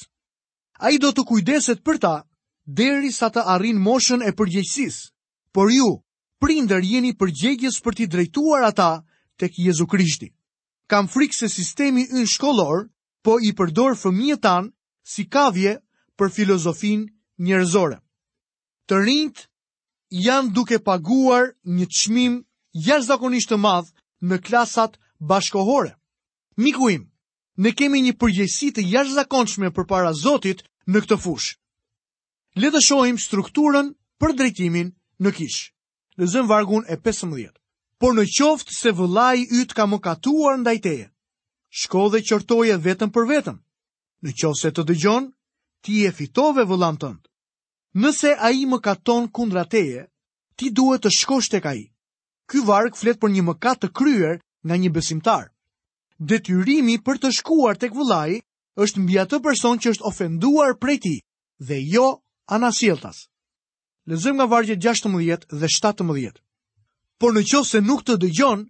Ai 0.85 0.97
do 0.97 1.11
të 1.11 1.25
kujdeset 1.29 1.83
për 1.85 1.97
ta 2.03 2.15
deri 2.65 3.11
sa 3.11 3.27
të 3.29 3.43
arrin 3.55 3.81
moshën 3.81 4.23
e 4.25 4.31
përgjegjësisë. 4.37 5.03
Por 5.53 5.67
ju, 5.73 5.89
prindër, 6.41 6.85
jeni 6.87 7.11
përgjegjës 7.19 7.81
për 7.83 7.93
t'i 7.97 8.05
drejtuar 8.07 8.63
ata 8.69 8.91
tek 9.37 9.59
Jezu 9.59 9.85
Krishti. 9.91 10.31
Kam 10.91 11.07
frikë 11.11 11.37
se 11.39 11.47
sistemi 11.51 12.01
ynë 12.11 12.27
shkollor 12.31 12.81
po 13.23 13.37
i 13.47 13.53
përdor 13.59 13.93
fëmijët 13.99 14.41
tan 14.43 14.65
si 15.11 15.23
kavje 15.35 15.77
për 16.19 16.31
filozofin 16.37 17.05
njerëzore. 17.47 17.95
Të 18.91 18.97
rinjt 19.05 19.45
janë 20.25 20.51
duke 20.57 20.81
paguar 20.89 21.45
një 21.77 21.87
çmim 21.99 22.33
jashtëzakonisht 22.89 23.53
të 23.53 23.59
madh 23.67 23.89
në 24.27 24.41
klasat 24.47 24.99
bashkohore. 25.31 25.93
im, 26.95 27.03
ne 27.63 27.71
kemi 27.79 27.99
një 28.03 28.13
përgjegjësi 28.21 28.67
të 28.75 28.81
jashtëzakonshme 28.93 29.69
përpara 29.75 30.11
Zotit 30.23 30.59
në 30.91 30.97
këtë 31.03 31.17
fushë. 31.23 31.51
Le 32.61 32.67
të 32.73 32.81
shohim 32.87 33.17
strukturën 33.27 33.87
për 34.19 34.31
drejtimin 34.39 34.87
në 35.23 35.29
Kishë. 35.37 35.65
Ne 36.19 36.41
vargun 36.51 36.83
e 36.87 36.95
15 37.05 37.60
por 38.01 38.15
në 38.17 38.23
qoftë 38.33 38.73
se 38.73 38.91
vëllai 38.97 39.43
yt 39.61 39.75
ka 39.77 39.85
mëkatuar 39.91 40.55
ndaj 40.57 40.77
teje. 40.81 41.05
Shko 41.81 42.07
dhe 42.11 42.19
qortoje 42.25 42.73
vetëm 42.81 43.11
për 43.13 43.27
vetëm. 43.29 43.57
Në 44.25 44.31
qoftë 44.41 44.61
se 44.61 44.69
të 44.73 44.85
dëgjon, 44.89 45.27
ti 45.85 46.01
e 46.09 46.09
fitove 46.19 46.65
vëllain 46.69 46.97
tënd. 47.01 47.21
Nëse 48.01 48.31
ai 48.47 48.65
mëkaton 48.71 49.29
kundra 49.35 49.67
teje, 49.69 50.07
ti 50.57 50.71
duhet 50.73 51.05
të 51.05 51.13
shkosh 51.19 51.51
tek 51.53 51.69
ai. 51.69 51.81
Ky 52.49 52.65
varg 52.67 52.97
flet 52.97 53.21
për 53.21 53.29
një 53.37 53.45
mëkat 53.51 53.83
të 53.83 53.91
kryer 53.97 54.41
nga 54.65 54.75
një 54.81 54.89
besimtar. 54.97 55.45
Detyrimi 56.31 56.97
për 57.05 57.21
të 57.21 57.29
shkuar 57.37 57.77
tek 57.81 57.93
vëllai 57.97 58.41
është 58.81 59.01
mbi 59.03 59.21
atë 59.21 59.37
person 59.45 59.77
që 59.81 59.93
është 59.93 60.07
ofenduar 60.09 60.73
prej 60.81 60.97
tij 61.05 61.17
dhe 61.67 61.77
jo 61.93 62.07
anasjelltas. 62.55 63.27
Lezojmë 64.09 64.39
nga 64.41 64.47
vargjet 64.55 64.79
16 64.81 65.45
dhe 65.59 65.67
17 65.69 66.41
por 67.21 67.35
në 67.37 67.43
qovë 67.45 67.67
se 67.69 67.79
nuk 67.85 68.01
të 68.01 68.15
dëgjon, 68.23 68.63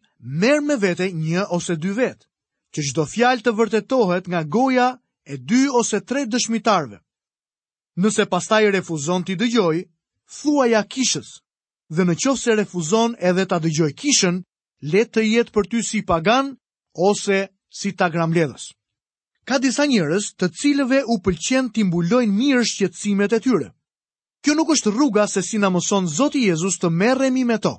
merë 0.44 0.62
me 0.68 0.76
vete 0.82 1.06
një 1.16 1.46
ose 1.56 1.78
dy 1.80 1.94
vetë, 1.96 2.26
që 2.76 2.84
qdo 2.90 3.06
fjalë 3.12 3.46
të 3.46 3.52
vërtetohet 3.60 4.26
nga 4.32 4.42
goja 4.54 4.90
e 5.32 5.38
dy 5.40 5.62
ose 5.82 6.02
tre 6.04 6.26
dëshmitarve. 6.28 6.98
Nëse 8.04 8.26
pastaj 8.32 8.66
refuzon 8.76 9.24
t'i 9.24 9.38
dëgjoj, 9.40 9.78
thua 10.38 10.66
ja 10.74 10.82
kishës, 10.92 11.30
dhe 11.96 12.04
në 12.10 12.16
qovë 12.24 12.42
se 12.44 12.56
refuzon 12.60 13.16
edhe 13.30 13.46
t'a 13.52 13.60
dëgjoj 13.64 13.92
kishën, 14.02 14.42
le 14.92 15.04
të 15.08 15.24
jetë 15.32 15.56
për 15.56 15.70
ty 15.72 15.80
si 15.90 16.02
pagan 16.12 16.50
ose 17.08 17.40
si 17.80 17.92
ta 17.96 18.10
gramledhës. 18.12 18.68
Ka 19.48 19.62
disa 19.64 19.86
njërës 19.88 20.34
të 20.36 20.50
cilëve 20.60 21.00
u 21.08 21.16
pëlqen 21.24 21.72
t'i 21.72 21.88
mbulojnë 21.88 22.36
mirë 22.42 22.66
shqetsimet 22.68 23.32
e 23.32 23.40
tyre. 23.48 23.70
Kjo 24.44 24.56
nuk 24.60 24.76
është 24.76 24.92
rruga 24.92 25.24
se 25.30 25.42
si 25.46 25.58
na 25.62 25.72
mëson 25.72 26.04
Zoti 26.18 26.44
Jezus 26.52 26.80
të 26.84 26.92
merremi 27.00 27.46
me 27.48 27.58
to 27.64 27.78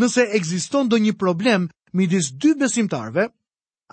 nëse 0.00 0.22
ekziston 0.38 0.86
ndonjë 0.88 1.14
problem 1.22 1.68
midis 1.98 2.26
dy 2.42 2.52
besimtarve, 2.58 3.28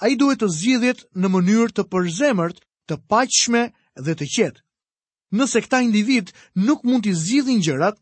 ai 0.04 0.16
duhet 0.18 0.42
të 0.42 0.48
zgjidhet 0.58 1.02
në 1.22 1.30
mënyrë 1.34 1.74
të 1.78 1.84
përzemërt, 1.94 2.62
të 2.90 2.96
paqshme 3.12 3.62
dhe 4.06 4.14
të 4.18 4.26
qetë. 4.36 4.62
Nëse 5.38 5.62
këta 5.64 5.82
individ 5.86 6.32
nuk 6.68 6.82
mund 6.88 7.06
të 7.06 7.14
zgjidhin 7.22 7.62
gjërat, 7.66 7.98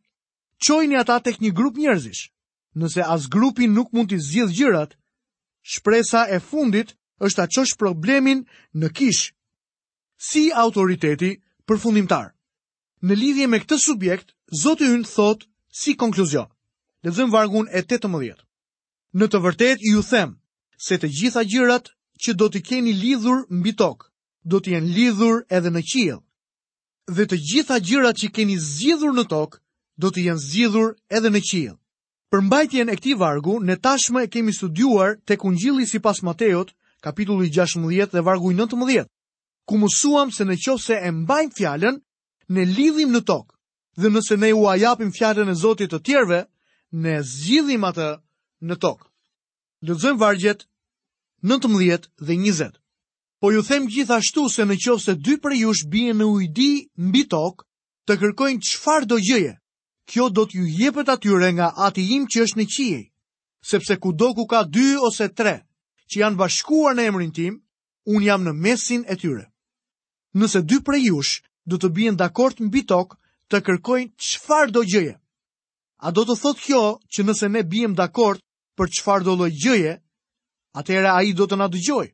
çojini 0.66 0.98
ata 1.00 1.18
tek 1.26 1.42
një 1.44 1.52
grup 1.58 1.76
njerëzish. 1.78 2.24
Nëse 2.80 3.04
as 3.04 3.28
grupi 3.36 3.68
nuk 3.70 3.92
mund 3.94 4.10
të 4.12 4.18
zgjidh 4.28 4.56
gjërat, 4.58 4.92
shpresa 5.72 6.22
e 6.36 6.40
fundit 6.50 6.96
është 7.26 7.38
ta 7.38 7.48
çosh 7.56 7.74
problemin 7.82 8.46
në 8.80 8.88
kish. 8.98 9.34
Si 10.28 10.44
autoriteti 10.64 11.32
përfundimtar. 11.68 12.32
Në 13.06 13.14
lidhje 13.22 13.46
me 13.48 13.60
këtë 13.62 13.78
subjekt, 13.88 14.34
Zoti 14.62 14.82
ynë 14.96 15.06
thot 15.14 15.46
si 15.70 15.94
konkluzion. 15.94 16.48
Lezëm 17.06 17.32
vargun 17.32 17.68
e 17.72 17.80
18. 17.82 18.44
Në 19.20 19.26
të 19.32 19.40
vërtet 19.46 19.82
ju 19.88 20.02
them, 20.10 20.34
se 20.88 20.98
të 21.00 21.08
gjitha 21.20 21.44
gjërat 21.48 21.86
që 22.20 22.34
do 22.36 22.50
t'i 22.52 22.62
keni 22.68 22.92
lidhur 22.94 23.46
mbi 23.60 23.72
tokë, 23.80 24.06
do 24.52 24.60
t'i 24.60 24.74
jenë 24.76 24.92
lidhur 24.98 25.40
edhe 25.58 25.72
në 25.72 25.82
qilë. 25.92 26.18
Dhe 27.16 27.26
të 27.32 27.40
gjitha 27.52 27.78
gjërat 27.88 28.20
që 28.22 28.30
keni 28.36 28.58
zgjidhur 28.60 29.16
në 29.16 29.24
tokë, 29.32 29.60
do 30.02 30.12
t'i 30.12 30.26
jenë 30.28 30.44
zgjidhur 30.48 30.90
edhe 31.18 31.32
në 31.32 31.42
qilë. 31.52 31.74
Për 32.30 32.44
mbajtjen 32.50 32.90
e 32.94 32.98
këti 33.00 33.16
vargu, 33.24 33.56
ne 33.68 33.76
tashme 33.88 34.26
e 34.26 34.30
kemi 34.34 34.54
studuar 34.54 35.16
të 35.26 35.40
kungjili 35.42 35.88
si 35.90 36.00
pas 36.00 36.20
Mateot, 36.28 36.76
kapitulli 37.02 37.50
16 37.60 38.12
dhe 38.12 38.22
vargu 38.28 38.52
19, 38.60 39.08
ku 39.68 39.78
mësuam 39.82 40.36
se 40.36 40.44
në 40.46 40.60
qovë 40.68 40.84
se 40.86 41.00
e 41.00 41.12
mbajmë 41.24 41.56
fjallën, 41.58 41.98
ne 42.54 42.66
lidhim 42.76 43.16
në 43.16 43.24
tokë, 43.32 43.56
dhe 44.04 44.12
nëse 44.14 44.38
ne 44.38 44.52
u 44.60 44.68
ajapim 44.76 45.12
fjallën 45.18 45.50
e 45.50 45.56
Zotit 45.64 45.90
të 45.96 46.04
tjerve, 46.06 46.44
ne 46.92 47.20
zgjidhim 47.24 47.86
atë 47.86 48.10
në 48.70 48.78
tokë. 48.86 49.06
Lëzëm 49.88 50.18
vargjet 50.20 50.66
19 51.50 52.10
dhe 52.28 52.36
20. 52.36 52.74
Po 53.40 53.52
ju 53.52 53.62
them 53.68 53.86
gjithashtu 53.88 54.50
se 54.52 54.66
në 54.68 54.76
qovë 54.84 55.04
se 55.04 55.14
dy 55.16 55.38
për 55.44 55.54
jush 55.62 55.86
bie 55.92 56.14
në 56.14 56.26
ujdi 56.34 56.72
mbi 57.08 57.22
tokë, 57.32 57.64
të 58.06 58.18
kërkojnë 58.20 58.62
qëfar 58.66 59.06
do 59.08 59.16
gjëje. 59.24 59.54
Kjo 60.10 60.30
do 60.34 60.44
t'ju 60.50 60.66
jepet 60.80 61.08
atyre 61.14 61.52
nga 61.54 61.68
ati 61.86 62.04
im 62.18 62.26
që 62.26 62.44
është 62.44 62.58
në 62.58 62.66
qiej, 62.74 63.02
sepse 63.72 63.94
ku 64.02 64.10
do 64.12 64.34
ku 64.36 64.46
ka 64.50 64.64
dy 64.66 64.98
ose 65.06 65.28
tre 65.38 65.56
që 66.10 66.16
janë 66.26 66.36
bashkuar 66.42 66.98
në 66.98 67.06
emrin 67.12 67.32
tim, 67.32 67.54
unë 68.10 68.26
jam 68.26 68.42
në 68.44 68.54
mesin 68.66 69.06
e 69.06 69.14
tyre. 69.16 69.46
Nëse 70.40 70.66
dy 70.66 70.82
për 70.86 70.96
jush 71.06 71.46
du 71.70 71.78
të 71.78 71.92
bie 71.96 72.12
dakort 72.18 72.58
mbi 72.66 72.82
tokë, 72.90 73.14
të 73.54 73.62
kërkojnë 73.70 74.12
qëfar 74.18 74.74
do 74.74 74.82
gjëje. 74.90 75.16
A 76.08 76.12
do 76.16 76.24
të 76.28 76.36
thotë 76.42 76.62
kjo 76.66 76.82
që 77.14 77.24
nëse 77.28 77.48
ne 77.54 77.62
bijem 77.72 77.96
dakord 78.00 78.42
për 78.80 78.92
çfarë 78.98 79.26
do 79.28 79.34
lloj 79.40 79.50
gjëje, 79.64 79.94
atëherë 80.82 81.12
ai 81.14 81.34
do 81.40 81.48
të 81.50 81.58
na 81.60 81.68
dëgjoj. 81.74 82.06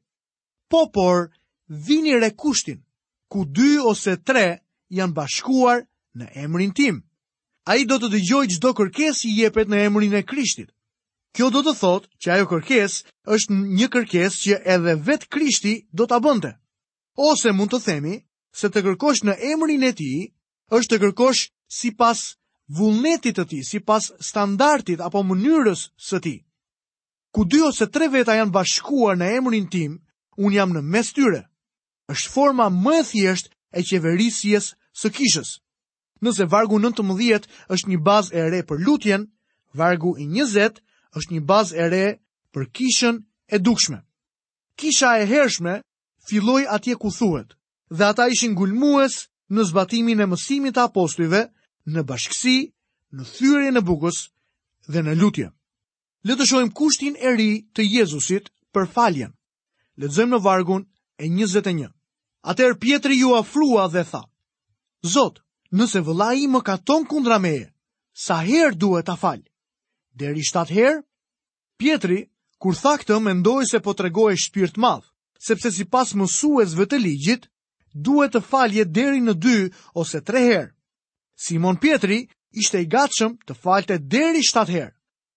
Po, 0.71 0.79
por 0.95 1.27
vini 1.85 2.15
re 2.23 2.31
kushtin 2.33 2.79
ku 3.29 3.45
dy 3.55 3.75
ose 3.91 4.15
tre 4.25 4.45
janë 4.97 5.13
bashkuar 5.17 5.83
në 6.17 6.25
emrin 6.45 6.73
tim. 6.79 6.95
A 7.69 7.77
i 7.81 7.85
do 7.89 7.97
të 8.01 8.09
dëgjoj 8.15 8.45
gjdo 8.55 8.73
kërkes 8.79 9.21
i 9.29 9.35
jepet 9.41 9.69
në 9.69 9.83
emrin 9.89 10.17
e 10.17 10.23
krishtit. 10.31 10.69
Kjo 11.35 11.51
do 11.53 11.61
të 11.65 11.73
thot 11.81 12.07
që 12.21 12.31
ajo 12.35 12.45
kërkes 12.53 12.93
është 13.37 13.53
një 13.77 13.87
kërkes 13.95 14.37
që 14.45 14.59
edhe 14.77 14.95
vetë 15.07 15.29
krishti 15.35 15.73
do 15.99 16.07
të 16.07 16.17
abënte. 16.21 16.51
Ose 17.29 17.51
mund 17.57 17.73
të 17.73 17.81
themi 17.85 18.15
se 18.61 18.69
të 18.71 18.81
kërkosh 18.85 19.21
në 19.27 19.37
emrin 19.53 19.83
e 19.83 19.91
ti 20.01 20.11
është 20.77 20.93
të 20.95 21.01
kërkosh 21.05 21.49
si 21.79 21.91
pas 22.01 22.21
vullnetit 22.67 23.35
të 23.37 23.43
ti, 23.49 23.61
si 23.63 23.79
pas 23.79 24.11
standartit 24.25 25.01
apo 25.01 25.23
mënyrës 25.23 25.87
së 26.09 26.19
ti. 26.23 26.35
Ku 27.33 27.45
dy 27.45 27.61
ose 27.67 27.87
tre 27.91 28.07
veta 28.09 28.35
janë 28.37 28.51
bashkuar 28.53 29.17
në 29.17 29.27
emrin 29.39 29.67
tim, 29.69 29.99
unë 30.37 30.55
jam 30.55 30.73
në 30.73 30.81
mes 30.81 31.13
tyre. 31.13 31.43
është 32.09 32.29
forma 32.31 32.69
më 32.69 32.93
e 32.99 33.03
thjesht 33.03 33.49
e 33.73 33.81
qeverisjes 33.83 34.65
së 34.93 35.09
kishës. 35.09 35.49
Nëse 36.21 36.45
vargu 36.45 36.77
19 36.79 37.43
është 37.73 37.87
një 37.89 37.97
bazë 38.01 38.33
e 38.33 38.43
re 38.49 38.61
për 38.63 38.77
lutjen, 38.85 39.25
vargu 39.73 40.13
i 40.21 40.25
20 40.29 40.79
është 41.17 41.33
një 41.33 41.41
bazë 41.49 41.75
e 41.83 41.87
re 41.89 42.07
për 42.53 42.63
kishën 42.75 43.15
e 43.51 43.57
dukshme. 43.59 43.99
Kisha 44.77 45.17
e 45.17 45.25
hershme 45.25 45.81
filloi 46.29 46.65
atje 46.69 46.95
ku 46.95 47.09
thuhet, 47.17 47.57
dhe 47.89 48.03
ata 48.05 48.27
ishin 48.27 48.53
ngulmues 48.53 49.13
në 49.53 49.61
zbatimin 49.69 50.21
e 50.21 50.25
mësimit 50.25 50.75
të 50.77 50.85
apostujve, 50.85 51.41
në 51.93 52.03
bashkësi, 52.09 52.53
në 53.15 53.25
thyrje 53.31 53.71
në 53.75 53.81
bukës 53.87 54.19
dhe 54.93 55.01
në 55.05 55.13
lutje. 55.21 55.49
Le 56.25 56.35
të 56.35 56.47
shohim 56.49 56.71
kushtin 56.79 57.17
e 57.21 57.33
ri 57.37 57.49
të 57.75 57.85
Jezusit 57.85 58.49
për 58.73 58.87
faljen. 58.95 59.33
Lexojmë 60.01 60.35
në 60.35 60.41
vargun 60.45 60.87
e 61.21 61.29
21. 61.29 61.89
Atër 62.53 62.75
Pietri 62.81 63.19
ju 63.21 63.35
afrua 63.37 63.87
dhe 63.89 64.03
tha, 64.09 64.23
Zot, 65.13 65.39
nëse 65.71 66.01
vëla 66.07 66.31
i 66.41 66.47
më 66.49 66.61
katon 66.65 67.05
kundra 67.05 67.37
kundra 67.37 67.49
e, 67.53 67.61
sa 68.25 68.39
her 68.41 68.73
duhet 68.73 69.05
ta 69.05 69.15
falj? 69.15 69.41
Deri 70.15 70.41
7 70.49 70.69
her? 70.73 71.03
Pietri, 71.77 72.23
kur 72.57 72.73
tha 72.75 72.95
këtë, 72.97 73.19
mendoj 73.21 73.63
se 73.69 73.79
po 73.79 73.93
të 73.93 74.09
shpirt 74.43 74.77
madhë, 74.77 75.09
sepse 75.47 75.71
si 75.71 75.83
pas 75.85 76.13
mësuesve 76.15 76.85
të 76.85 76.97
ligjit, 76.99 77.47
duhet 77.93 78.31
të 78.33 78.41
falje 78.49 78.85
deri 78.85 79.19
në 79.21 79.33
2 79.45 79.69
ose 79.93 80.19
3 80.31 80.41
herë. 80.49 80.74
Simon 81.35 81.75
Pietri 81.75 82.27
ishte 82.55 82.79
i 82.81 82.87
gatshëm 82.93 83.33
të 83.47 83.55
falte 83.59 83.97
deri 83.99 84.43
7 84.47 84.69
herë, 84.71 84.93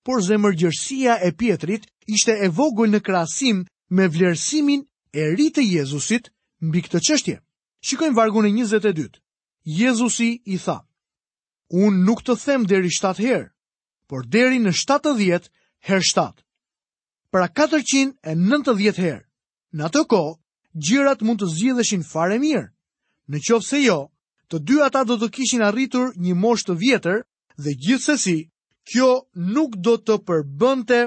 por 0.07 0.23
zemërgjërsia 0.23 1.19
e 1.27 1.33
Pietrit 1.35 1.87
ishte 2.15 2.35
e 2.35 2.49
vogël 2.55 2.93
në 2.95 3.01
krasim 3.09 3.65
me 3.91 4.07
vlerësimin 4.15 4.85
e 5.15 5.23
ri 5.35 5.49
të 5.51 5.65
Jezusit 5.67 6.31
mbi 6.63 6.85
këtë 6.87 7.01
çështje. 7.09 7.37
Shikojmë 7.87 8.17
vargun 8.17 8.47
e 8.47 8.53
22. 8.55 9.21
Jezusi 9.79 10.31
i 10.55 10.59
tha: 10.65 10.79
Un 11.83 12.05
nuk 12.07 12.23
të 12.25 12.39
them 12.45 12.63
deri 12.71 12.89
7 12.99 13.19
herë, 13.27 13.51
por 14.09 14.27
deri 14.35 14.59
në 14.63 14.73
70 14.83 15.51
herë 15.89 16.07
7. 16.13 16.33
Pra 17.33 17.49
490 17.59 19.03
herë. 19.05 19.25
Në 19.77 19.85
atë 19.89 20.05
kohë, 20.09 20.33
gjërat 20.89 21.23
mund 21.27 21.43
të 21.43 21.47
zgjidheshin 21.55 22.05
fare 22.13 22.39
mirë. 22.41 22.67
Në 23.29 23.41
qoftë 23.49 23.67
se 23.69 23.81
jo, 23.83 23.99
të 24.51 24.59
dy 24.65 24.79
ata 24.85 25.03
do 25.09 25.17
të 25.21 25.29
kishin 25.37 25.63
arritur 25.65 26.13
një 26.17 26.35
moshë 26.41 26.69
të 26.69 26.77
vjetër 26.83 27.19
dhe 27.65 27.75
gjithsesi 27.85 28.39
kjo 28.91 29.09
nuk 29.55 29.75
do 29.85 29.97
të 30.01 30.19
përbënte 30.29 31.01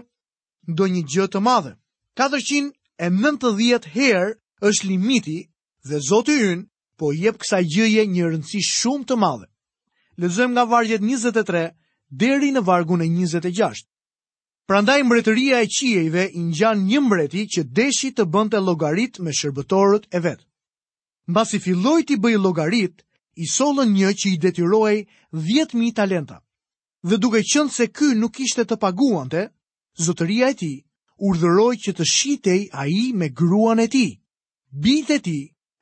ndonjë 0.70 1.04
gjë 1.12 1.26
të 1.34 1.40
madhe. 1.48 1.74
490 2.20 3.88
herë 3.96 4.34
është 4.70 4.88
limiti 4.92 5.38
dhe 5.88 6.02
Zoti 6.10 6.36
Yn 6.52 6.68
po 7.00 7.10
i 7.16 7.24
jep 7.24 7.40
kësaj 7.42 7.62
gjëje 7.74 8.04
një 8.14 8.24
rëndësi 8.32 8.62
shumë 8.70 9.08
të 9.10 9.16
madhe. 9.18 9.48
Lexojmë 10.22 10.54
nga 10.54 10.66
vargjet 10.70 11.02
23 11.02 11.66
deri 12.10 12.52
në 12.54 12.62
vargun 12.68 13.02
e 13.02 13.08
26. 13.10 13.88
Prandaj 14.70 15.02
mbretëria 15.04 15.64
e 15.66 15.68
qiejve 15.68 16.28
i 16.38 16.42
ngjan 16.52 16.84
një 16.86 17.00
mbreti 17.02 17.48
që 17.54 17.62
deshi 17.80 18.12
të 18.14 18.24
bënte 18.34 18.60
llogarit 18.62 19.18
me 19.20 19.34
shërbëtorët 19.34 20.06
e 20.16 20.20
vet. 20.20 20.42
Mbas 21.28 21.54
i 21.58 21.60
filloi 21.60 22.04
të 22.06 22.20
bëjë 22.24 22.40
llogarit, 22.44 23.02
i 23.36 23.46
solën 23.48 23.92
një 23.94 24.12
që 24.20 24.30
i 24.34 24.38
detyrohej 24.38 25.06
10.000 25.34 25.94
talenta. 25.96 26.42
Dhe 27.04 27.18
duke 27.18 27.42
qenë 27.44 27.72
se 27.72 27.88
ky 27.90 28.14
nuk 28.16 28.40
ishte 28.40 28.66
të 28.68 28.76
paguante, 28.78 29.48
zotëria 30.06 30.50
e 30.52 30.58
ti 30.60 30.74
urdhëroi 31.22 31.76
që 31.84 31.92
të 31.98 32.06
shitej 32.12 32.62
a 32.74 32.86
i 32.88 33.12
me 33.14 33.30
gruan 33.30 33.80
e 33.80 33.88
ti, 33.88 34.08
bitë 34.72 35.14
e 35.16 35.20
ti 35.26 35.40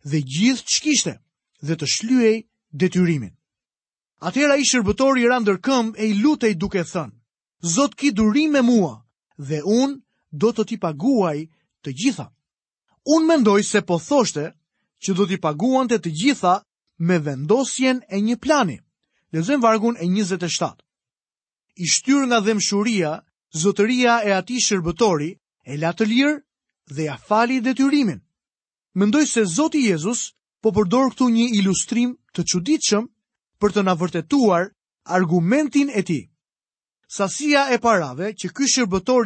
dhe 0.10 0.22
gjithë 0.34 0.66
që 0.72 0.80
kishte 0.84 1.14
dhe 1.66 1.76
të 1.76 1.86
shlyej 1.96 2.38
detyrimin. 2.80 3.32
Atëra 4.22 4.58
i 4.60 4.66
shërbëtori 4.68 5.26
randër 5.30 5.58
këmbë 5.64 5.98
e 6.04 6.10
i 6.12 6.18
lutej 6.22 6.54
duke 6.56 6.84
thënë, 6.84 7.16
Zot 7.62 7.92
ki 8.00 8.14
durim 8.16 8.54
me 8.56 8.62
mua 8.64 8.94
dhe 9.36 9.60
unë 9.68 9.98
do 10.40 10.52
të 10.56 10.64
ti 10.70 10.76
paguaj 10.80 11.38
të 11.84 11.90
gjitha. 12.00 12.30
Unë 13.04 13.26
mendoj 13.28 13.62
se 13.68 13.82
po 13.84 13.98
thoshte 14.00 14.46
që 15.04 15.12
do 15.18 15.26
t'i 15.28 15.36
paguante 15.44 16.00
të 16.00 16.10
gjitha 16.22 16.54
me 17.00 17.18
vendosjen 17.26 18.02
e 18.14 18.20
një 18.22 18.36
plani. 18.44 18.78
Lezëm 19.34 19.62
vargun 19.64 19.96
e 19.98 20.06
27. 20.06 20.84
I 21.76 21.86
shtyr 21.88 22.26
nga 22.28 22.40
shuria, 22.60 23.14
zotëria 23.62 24.22
e 24.28 24.32
ati 24.40 24.58
shërbëtori, 24.60 25.32
e 25.66 25.74
latë 25.78 26.06
lirë 26.12 26.36
dhe 26.96 27.04
ja 27.04 27.16
fali 27.18 27.60
dhe 27.62 27.74
Mendoj 28.96 29.26
se 29.26 29.46
Zoti 29.46 29.86
Jezus 29.90 30.34
po 30.62 30.72
përdor 30.72 31.12
këtu 31.14 31.26
një 31.30 31.46
ilustrim 31.60 32.16
të 32.36 32.42
quditëshëm 32.50 33.06
për 33.62 33.70
të 33.72 33.82
na 33.84 33.94
vërtetuar 33.96 34.66
argumentin 35.06 35.90
e 35.94 36.02
ti. 36.04 36.22
Sasia 37.08 37.70
e 37.70 37.78
parave 37.80 38.34
që 38.34 38.48
ky 38.52 38.64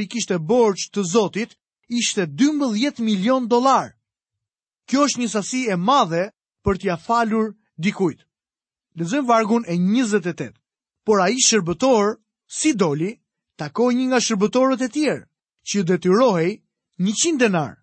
i 0.03 0.07
kishte 0.07 0.37
borç 0.39 0.89
të 0.91 1.01
Zotit 1.03 1.55
ishte 1.87 2.27
12 2.27 2.99
milion 2.99 3.47
dollar. 3.47 3.93
Kjo 4.87 5.07
është 5.07 5.19
një 5.19 5.29
sasi 5.31 5.65
e 5.71 5.75
madhe 5.75 6.29
për 6.63 6.75
t'ia 6.77 6.95
falur 6.97 7.53
dikujt. 7.81 8.19
Lezëm 8.97 9.25
vargun 9.27 9.63
e 9.67 9.73
28. 9.75 10.53
Por 11.03 11.19
a 11.21 11.29
i 11.29 11.37
shërbëtor, 11.39 12.17
si 12.47 12.73
doli, 12.73 13.11
takoj 13.57 13.93
një 13.95 14.05
nga 14.09 14.19
shërbëtorët 14.25 14.81
e 14.85 14.89
tjerë, 14.93 15.25
që 15.67 15.73
ju 15.77 15.83
detyrohej 15.83 16.51
një 17.03 17.11
qinë 17.23 17.39
denar, 17.39 17.73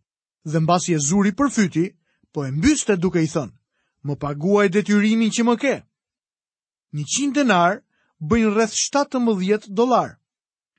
dhe 0.51 0.61
basi 0.69 0.95
e 0.95 0.99
zuri 1.09 1.33
për 1.39 1.49
fyti, 1.57 1.87
po 2.33 2.39
e 2.47 2.51
mbyste 2.51 2.95
duke 3.03 3.21
i 3.23 3.29
thënë, 3.35 3.53
më 4.07 4.15
paguaj 4.23 4.69
detyrimin 4.73 5.33
që 5.35 5.43
më 5.47 5.55
ke. 5.63 5.77
Një 6.97 7.05
qinë 7.13 7.35
denar 7.43 7.73
bëjnë 8.29 8.55
rreth 8.55 8.77
17 8.77 9.69
dolar. 9.79 10.11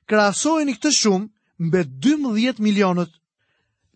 Krasojnë 0.08 0.70
i 0.72 0.76
këtë 0.76 0.90
shumë 1.00 1.30
mbet 1.68 1.88
12 2.02 2.58
milionët. 2.66 3.12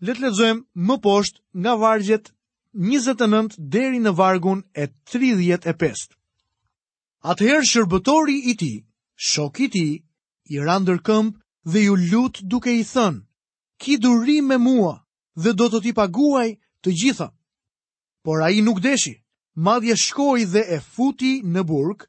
Letë 0.05 0.21
lezëm 0.23 0.57
më 0.87 0.95
poshtë 1.03 1.39
nga 1.61 1.73
vargjet 1.81 2.25
30. 2.29 2.36
29 2.77 3.55
deri 3.57 3.97
në 3.97 4.11
vargun 4.13 4.59
e 4.77 4.85
35. 5.09 6.13
Atëherë 7.25 7.65
shërbëtori 7.65 8.35
i 8.53 8.53
tij, 8.59 8.75
shoku 9.29 9.63
i 9.65 9.69
tij, 9.73 9.93
i 10.53 10.57
ra 10.61 10.75
ndër 10.77 10.99
këmp 11.07 11.39
dhe 11.71 11.81
ju 11.87 11.95
lut 12.11 12.35
duke 12.51 12.69
i 12.77 12.83
thënë, 12.85 13.21
"Ki 13.81 13.97
duri 14.03 14.37
me 14.45 14.59
mua 14.67 14.93
dhe 15.43 15.51
do 15.57 15.65
të 15.71 15.79
ti 15.83 15.91
paguaj 15.99 16.49
të 16.83 16.89
gjitha." 16.99 17.27
Por 18.23 18.37
ai 18.45 18.61
nuk 18.61 18.79
deshi. 18.85 19.15
Madje 19.65 19.95
shkoi 20.05 20.43
dhe 20.53 20.61
e 20.75 20.77
futi 20.93 21.33
në 21.53 21.61
burg 21.71 21.99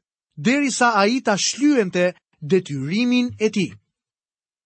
derisa 0.45 0.87
ai 1.01 1.13
ta 1.25 1.33
shlyente 1.47 2.05
detyrimin 2.49 3.27
e 3.39 3.47
tij. 3.55 3.71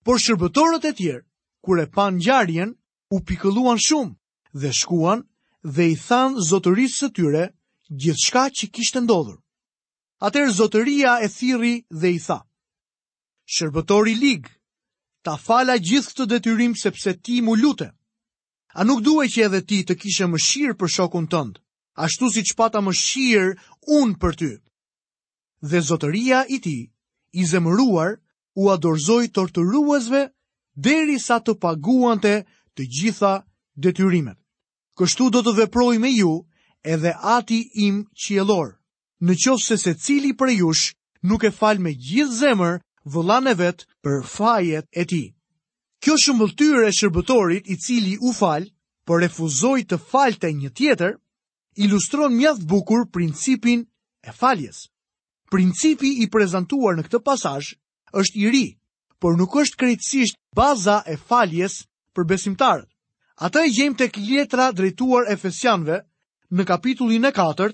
Por 0.04 0.18
shërbëtorët 0.24 0.86
e 0.90 0.94
tjerë, 0.98 1.22
kur 1.64 1.78
e 1.80 1.88
pan 1.96 2.14
ngjarjen, 2.20 2.70
u 3.10 3.18
pikëlluan 3.28 3.80
shumë 3.88 4.16
dhe 4.62 4.72
shkuan 4.82 5.22
dhe 5.64 5.90
i 5.94 5.96
than 5.96 6.36
zotërisë 6.50 6.98
së 7.00 7.08
tyre 7.16 7.44
gjithë 8.04 8.24
shka 8.28 8.44
që 8.60 8.68
kishtë 8.76 9.02
ndodhur. 9.04 9.38
Atëherë 10.28 10.56
zotëria 10.58 11.14
e 11.24 11.28
thiri 11.36 11.74
dhe 12.02 12.10
i 12.16 12.20
tha, 12.26 12.38
Shërbëtori 13.54 14.14
ligë, 14.24 14.50
ta 15.24 15.36
fala 15.46 15.76
gjithë 15.84 16.14
të 16.18 16.28
detyrim 16.32 16.76
sepse 16.84 17.14
ti 17.24 17.40
mu 17.44 17.56
lute. 17.60 17.90
A 18.74 18.82
nuk 18.84 19.04
duaj 19.04 19.28
që 19.34 19.46
edhe 19.48 19.62
ti 19.68 19.80
të 19.88 19.94
kishe 20.02 20.26
më 20.32 20.40
shirë 20.48 20.78
për 20.80 20.90
shokun 20.96 21.28
tëndë, 21.32 21.60
ashtu 22.06 22.26
si 22.34 22.42
që 22.48 22.54
pata 22.60 22.80
më 22.84 22.94
shirë 23.04 23.56
unë 24.00 24.18
për 24.22 24.34
ty. 24.40 24.52
Dhe 25.70 25.80
zotëria 25.90 26.44
i 26.50 26.58
ti, 26.64 26.78
i 27.40 27.44
zemëruar, 27.52 28.16
u 28.62 28.72
adorzoj 28.74 29.26
të 29.32 29.40
rëtëruazve, 29.48 30.22
deri 30.86 31.20
sa 31.28 31.38
të 31.44 31.56
paguante 31.64 32.36
të 32.76 32.84
gjitha 32.96 33.34
detyrimet 33.84 34.40
kështu 35.00 35.28
do 35.34 35.40
të 35.46 35.54
veproj 35.62 35.96
me 36.02 36.10
ju 36.14 36.34
edhe 36.96 37.14
ati 37.38 37.60
im 37.86 38.04
qielor. 38.26 38.74
Në 39.26 39.34
qofë 39.44 39.64
se 39.66 39.78
se 39.82 39.94
cili 40.06 40.34
për 40.38 40.52
jush 40.58 40.94
nuk 41.24 41.44
e 41.48 41.52
falë 41.60 41.80
me 41.86 41.94
gjithë 41.96 42.36
zemër 42.42 42.80
vëllane 43.14 43.54
vetë 43.62 43.86
për 44.04 44.18
fajet 44.36 44.86
e 44.92 45.04
ti. 45.12 45.24
Kjo 46.04 46.18
shëmbëltyr 46.24 46.84
e 46.88 46.92
shërbëtorit 46.98 47.70
i 47.72 47.78
cili 47.86 48.18
u 48.20 48.34
falë, 48.36 48.68
për 49.08 49.16
po 49.18 49.20
refuzoj 49.24 49.80
të 49.88 49.98
falë 50.10 50.40
të 50.42 50.50
një 50.60 50.70
tjetër, 50.78 51.14
ilustron 51.84 52.34
mjathë 52.36 52.68
bukur 52.70 53.08
principin 53.16 53.88
e 54.28 54.32
faljes. 54.36 54.88
Principi 55.52 56.12
i 56.24 56.28
prezentuar 56.30 56.96
në 57.00 57.08
këtë 57.08 57.20
pasaj 57.24 57.72
është 58.20 58.40
i 58.44 58.50
ri, 58.54 58.66
por 59.22 59.36
nuk 59.40 59.56
është 59.62 59.80
krejtësisht 59.80 60.38
baza 60.56 61.00
e 61.08 61.16
faljes 61.28 61.84
për 62.16 62.26
besimtarët. 62.30 62.93
Ata 63.44 63.66
e 63.68 63.72
gjejmë 63.76 63.98
tek 64.00 64.16
letra 64.24 64.70
drejtuar 64.72 65.26
Efesianëve 65.34 65.98
në 66.56 66.66
kapitullin 66.70 67.28
e 67.28 67.32
4 67.36 67.68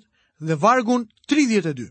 dhe 0.49 0.55
vargun 0.63 1.03
32. 1.29 1.84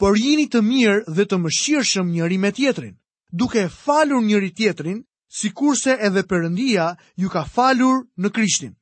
Por 0.00 0.16
jini 0.16 0.46
të 0.48 0.62
mirë 0.64 1.12
dhe 1.18 1.26
të 1.28 1.38
mëshirshëm 1.44 2.12
njëri 2.14 2.38
me 2.40 2.50
tjetrin, 2.56 2.94
duke 3.42 3.64
e 3.64 3.68
falur 3.74 4.22
njëri 4.24 4.50
tjetrin, 4.56 5.02
sikurse 5.40 5.96
edhe 6.08 6.22
Perëndia 6.30 6.86
ju 7.20 7.28
ka 7.34 7.42
falur 7.54 7.98
në 8.22 8.28
Krishtin. 8.34 8.72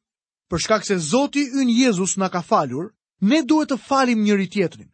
Për 0.51 0.63
shkak 0.65 0.87
se 0.87 0.99
Zoti 1.11 1.49
ynë 1.61 1.75
Jezus 1.83 2.15
na 2.23 2.29
ka 2.31 2.43
falur, 2.51 2.93
ne 3.31 3.43
duhet 3.51 3.73
të 3.75 3.79
falim 3.89 4.23
njëri 4.23 4.47
tjetrin. 4.55 4.89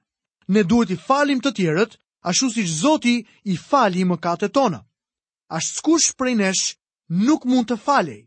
Ne 0.48 0.64
duhet 0.70 0.90
i 0.96 1.00
falim 1.08 1.40
të 1.40 1.52
tjerët 1.58 1.98
ashtu 2.30 2.48
siç 2.56 2.68
Zoti 2.80 3.16
i 3.52 3.56
fali 3.66 4.04
mëkatet 4.08 4.56
tona. 4.56 4.80
Ashtu 5.52 5.76
skush 5.82 6.16
prej 6.16 6.34
nesh 6.40 6.64
nuk 7.26 7.44
mund 7.44 7.68
të 7.68 7.78
falej 7.84 8.22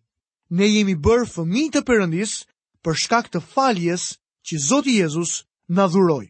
ne 0.58 0.68
jemi 0.70 0.94
bërë 1.06 1.26
fëmi 1.34 1.64
të 1.74 1.82
përëndis 1.88 2.34
për 2.86 2.98
shkak 3.04 3.30
të 3.34 3.42
faljes 3.54 4.04
që 4.48 4.60
Zotë 4.68 4.94
Jezus 5.00 5.32
në 5.74 5.86
dhuroj. 5.96 6.26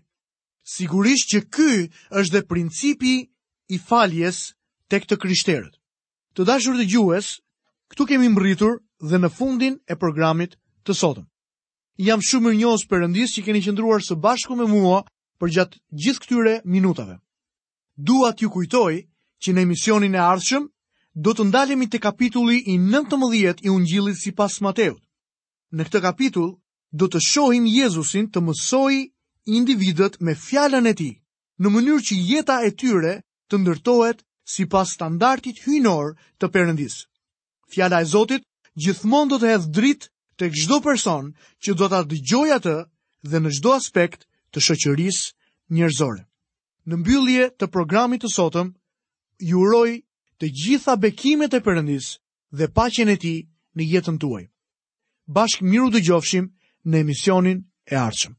Sigurisht 0.73 1.27
që 1.33 1.39
ky 1.55 1.71
është 2.21 2.33
dhe 2.37 2.45
principi 2.53 3.13
i 3.67 3.79
faljes 3.87 4.39
të 4.89 5.01
këtë 5.03 5.17
kryshterët. 5.23 5.73
Të 6.39 6.45
dashur 6.49 6.77
të 6.79 6.85
gjues, 6.93 7.33
këtu 7.91 8.07
kemi 8.13 8.31
mëritur 8.37 8.77
dhe 9.09 9.19
në 9.19 9.29
fundin 9.35 9.75
e 9.91 9.97
programit 10.03 10.55
të 10.87 10.95
sotëm. 11.01 11.27
Jam 12.09 12.23
shumë 12.29 12.47
mirë 12.47 12.59
njohës 12.63 12.87
përëndis 12.93 13.35
që 13.35 13.43
keni 13.49 13.63
qëndruar 13.67 14.05
së 14.07 14.15
bashku 14.23 14.55
me 14.57 14.69
mua 14.71 15.03
për 15.41 15.53
gjatë 15.57 15.79
gjithë 16.03 16.23
këtyre 16.23 16.55
minutave. 16.75 17.19
Dua 18.09 18.31
t'ju 18.33 18.49
kujtoj 18.55 18.93
që 19.43 19.49
në 19.51 19.67
emisionin 19.67 20.15
e 20.15 20.23
ardhshëm 20.31 20.71
do 21.13 21.33
të 21.37 21.43
ndalemi 21.49 21.85
të 21.93 21.99
kapitulli 22.01 22.57
i 22.73 22.77
19 22.81 23.53
i 23.63 23.69
ungjilit 23.69 24.17
si 24.19 24.31
pas 24.35 24.53
Mateut. 24.61 24.97
Në 25.73 25.83
këtë 25.85 25.99
kapitull, 26.01 26.55
do 26.91 27.07
të 27.07 27.19
shohim 27.25 27.65
Jezusin 27.69 28.29
të 28.29 28.41
mësoj 28.41 28.93
individet 29.45 30.17
me 30.21 30.33
fjallën 30.35 30.87
e 30.89 30.93
ti, 30.93 31.11
në 31.61 31.69
mënyrë 31.69 32.03
që 32.07 32.15
jeta 32.29 32.57
e 32.65 32.71
tyre 32.71 33.13
të 33.49 33.59
ndërtohet 33.61 34.21
si 34.53 34.65
pas 34.69 34.89
standartit 34.97 35.61
hynor 35.67 36.13
të 36.37 36.49
përëndis. 36.53 36.95
Fjalla 37.73 38.01
e 38.01 38.05
Zotit 38.09 38.45
gjithmon 38.77 39.29
do 39.29 39.37
të 39.41 39.49
hedhë 39.53 39.71
drit 39.73 40.09
të 40.37 40.49
gjdo 40.53 40.79
person 40.81 41.33
që 41.65 41.73
do 41.77 41.89
të 41.89 42.01
dëgjoj 42.11 42.49
atë 42.57 42.75
dhe 43.29 43.39
në 43.41 43.53
gjdo 43.57 43.73
aspekt 43.79 44.25
të 44.53 44.61
shëqëris 44.65 45.19
njërzore. 45.73 46.25
Në 46.89 46.95
mbyllje 47.01 47.45
të 47.57 47.69
programit 47.73 48.21
të 48.25 48.29
sotëm, 48.33 48.73
ju 49.49 49.57
uroj 49.65 49.93
të 50.43 50.47
gjitha 50.61 50.93
bekimet 51.03 51.53
e 51.57 51.61
përëndis 51.67 52.07
dhe 52.59 52.67
pacjen 52.77 53.11
e 53.15 53.15
ti 53.23 53.31
në 53.79 53.83
jetën 53.93 54.19
tuaj. 54.23 54.43
Bashk 55.37 55.63
miru 55.69 55.87
dëgjofshim 55.93 56.45
gjofshim 56.51 56.91
në 56.91 57.03
emisionin 57.05 57.59
e 57.93 58.01
arqëm. 58.07 58.35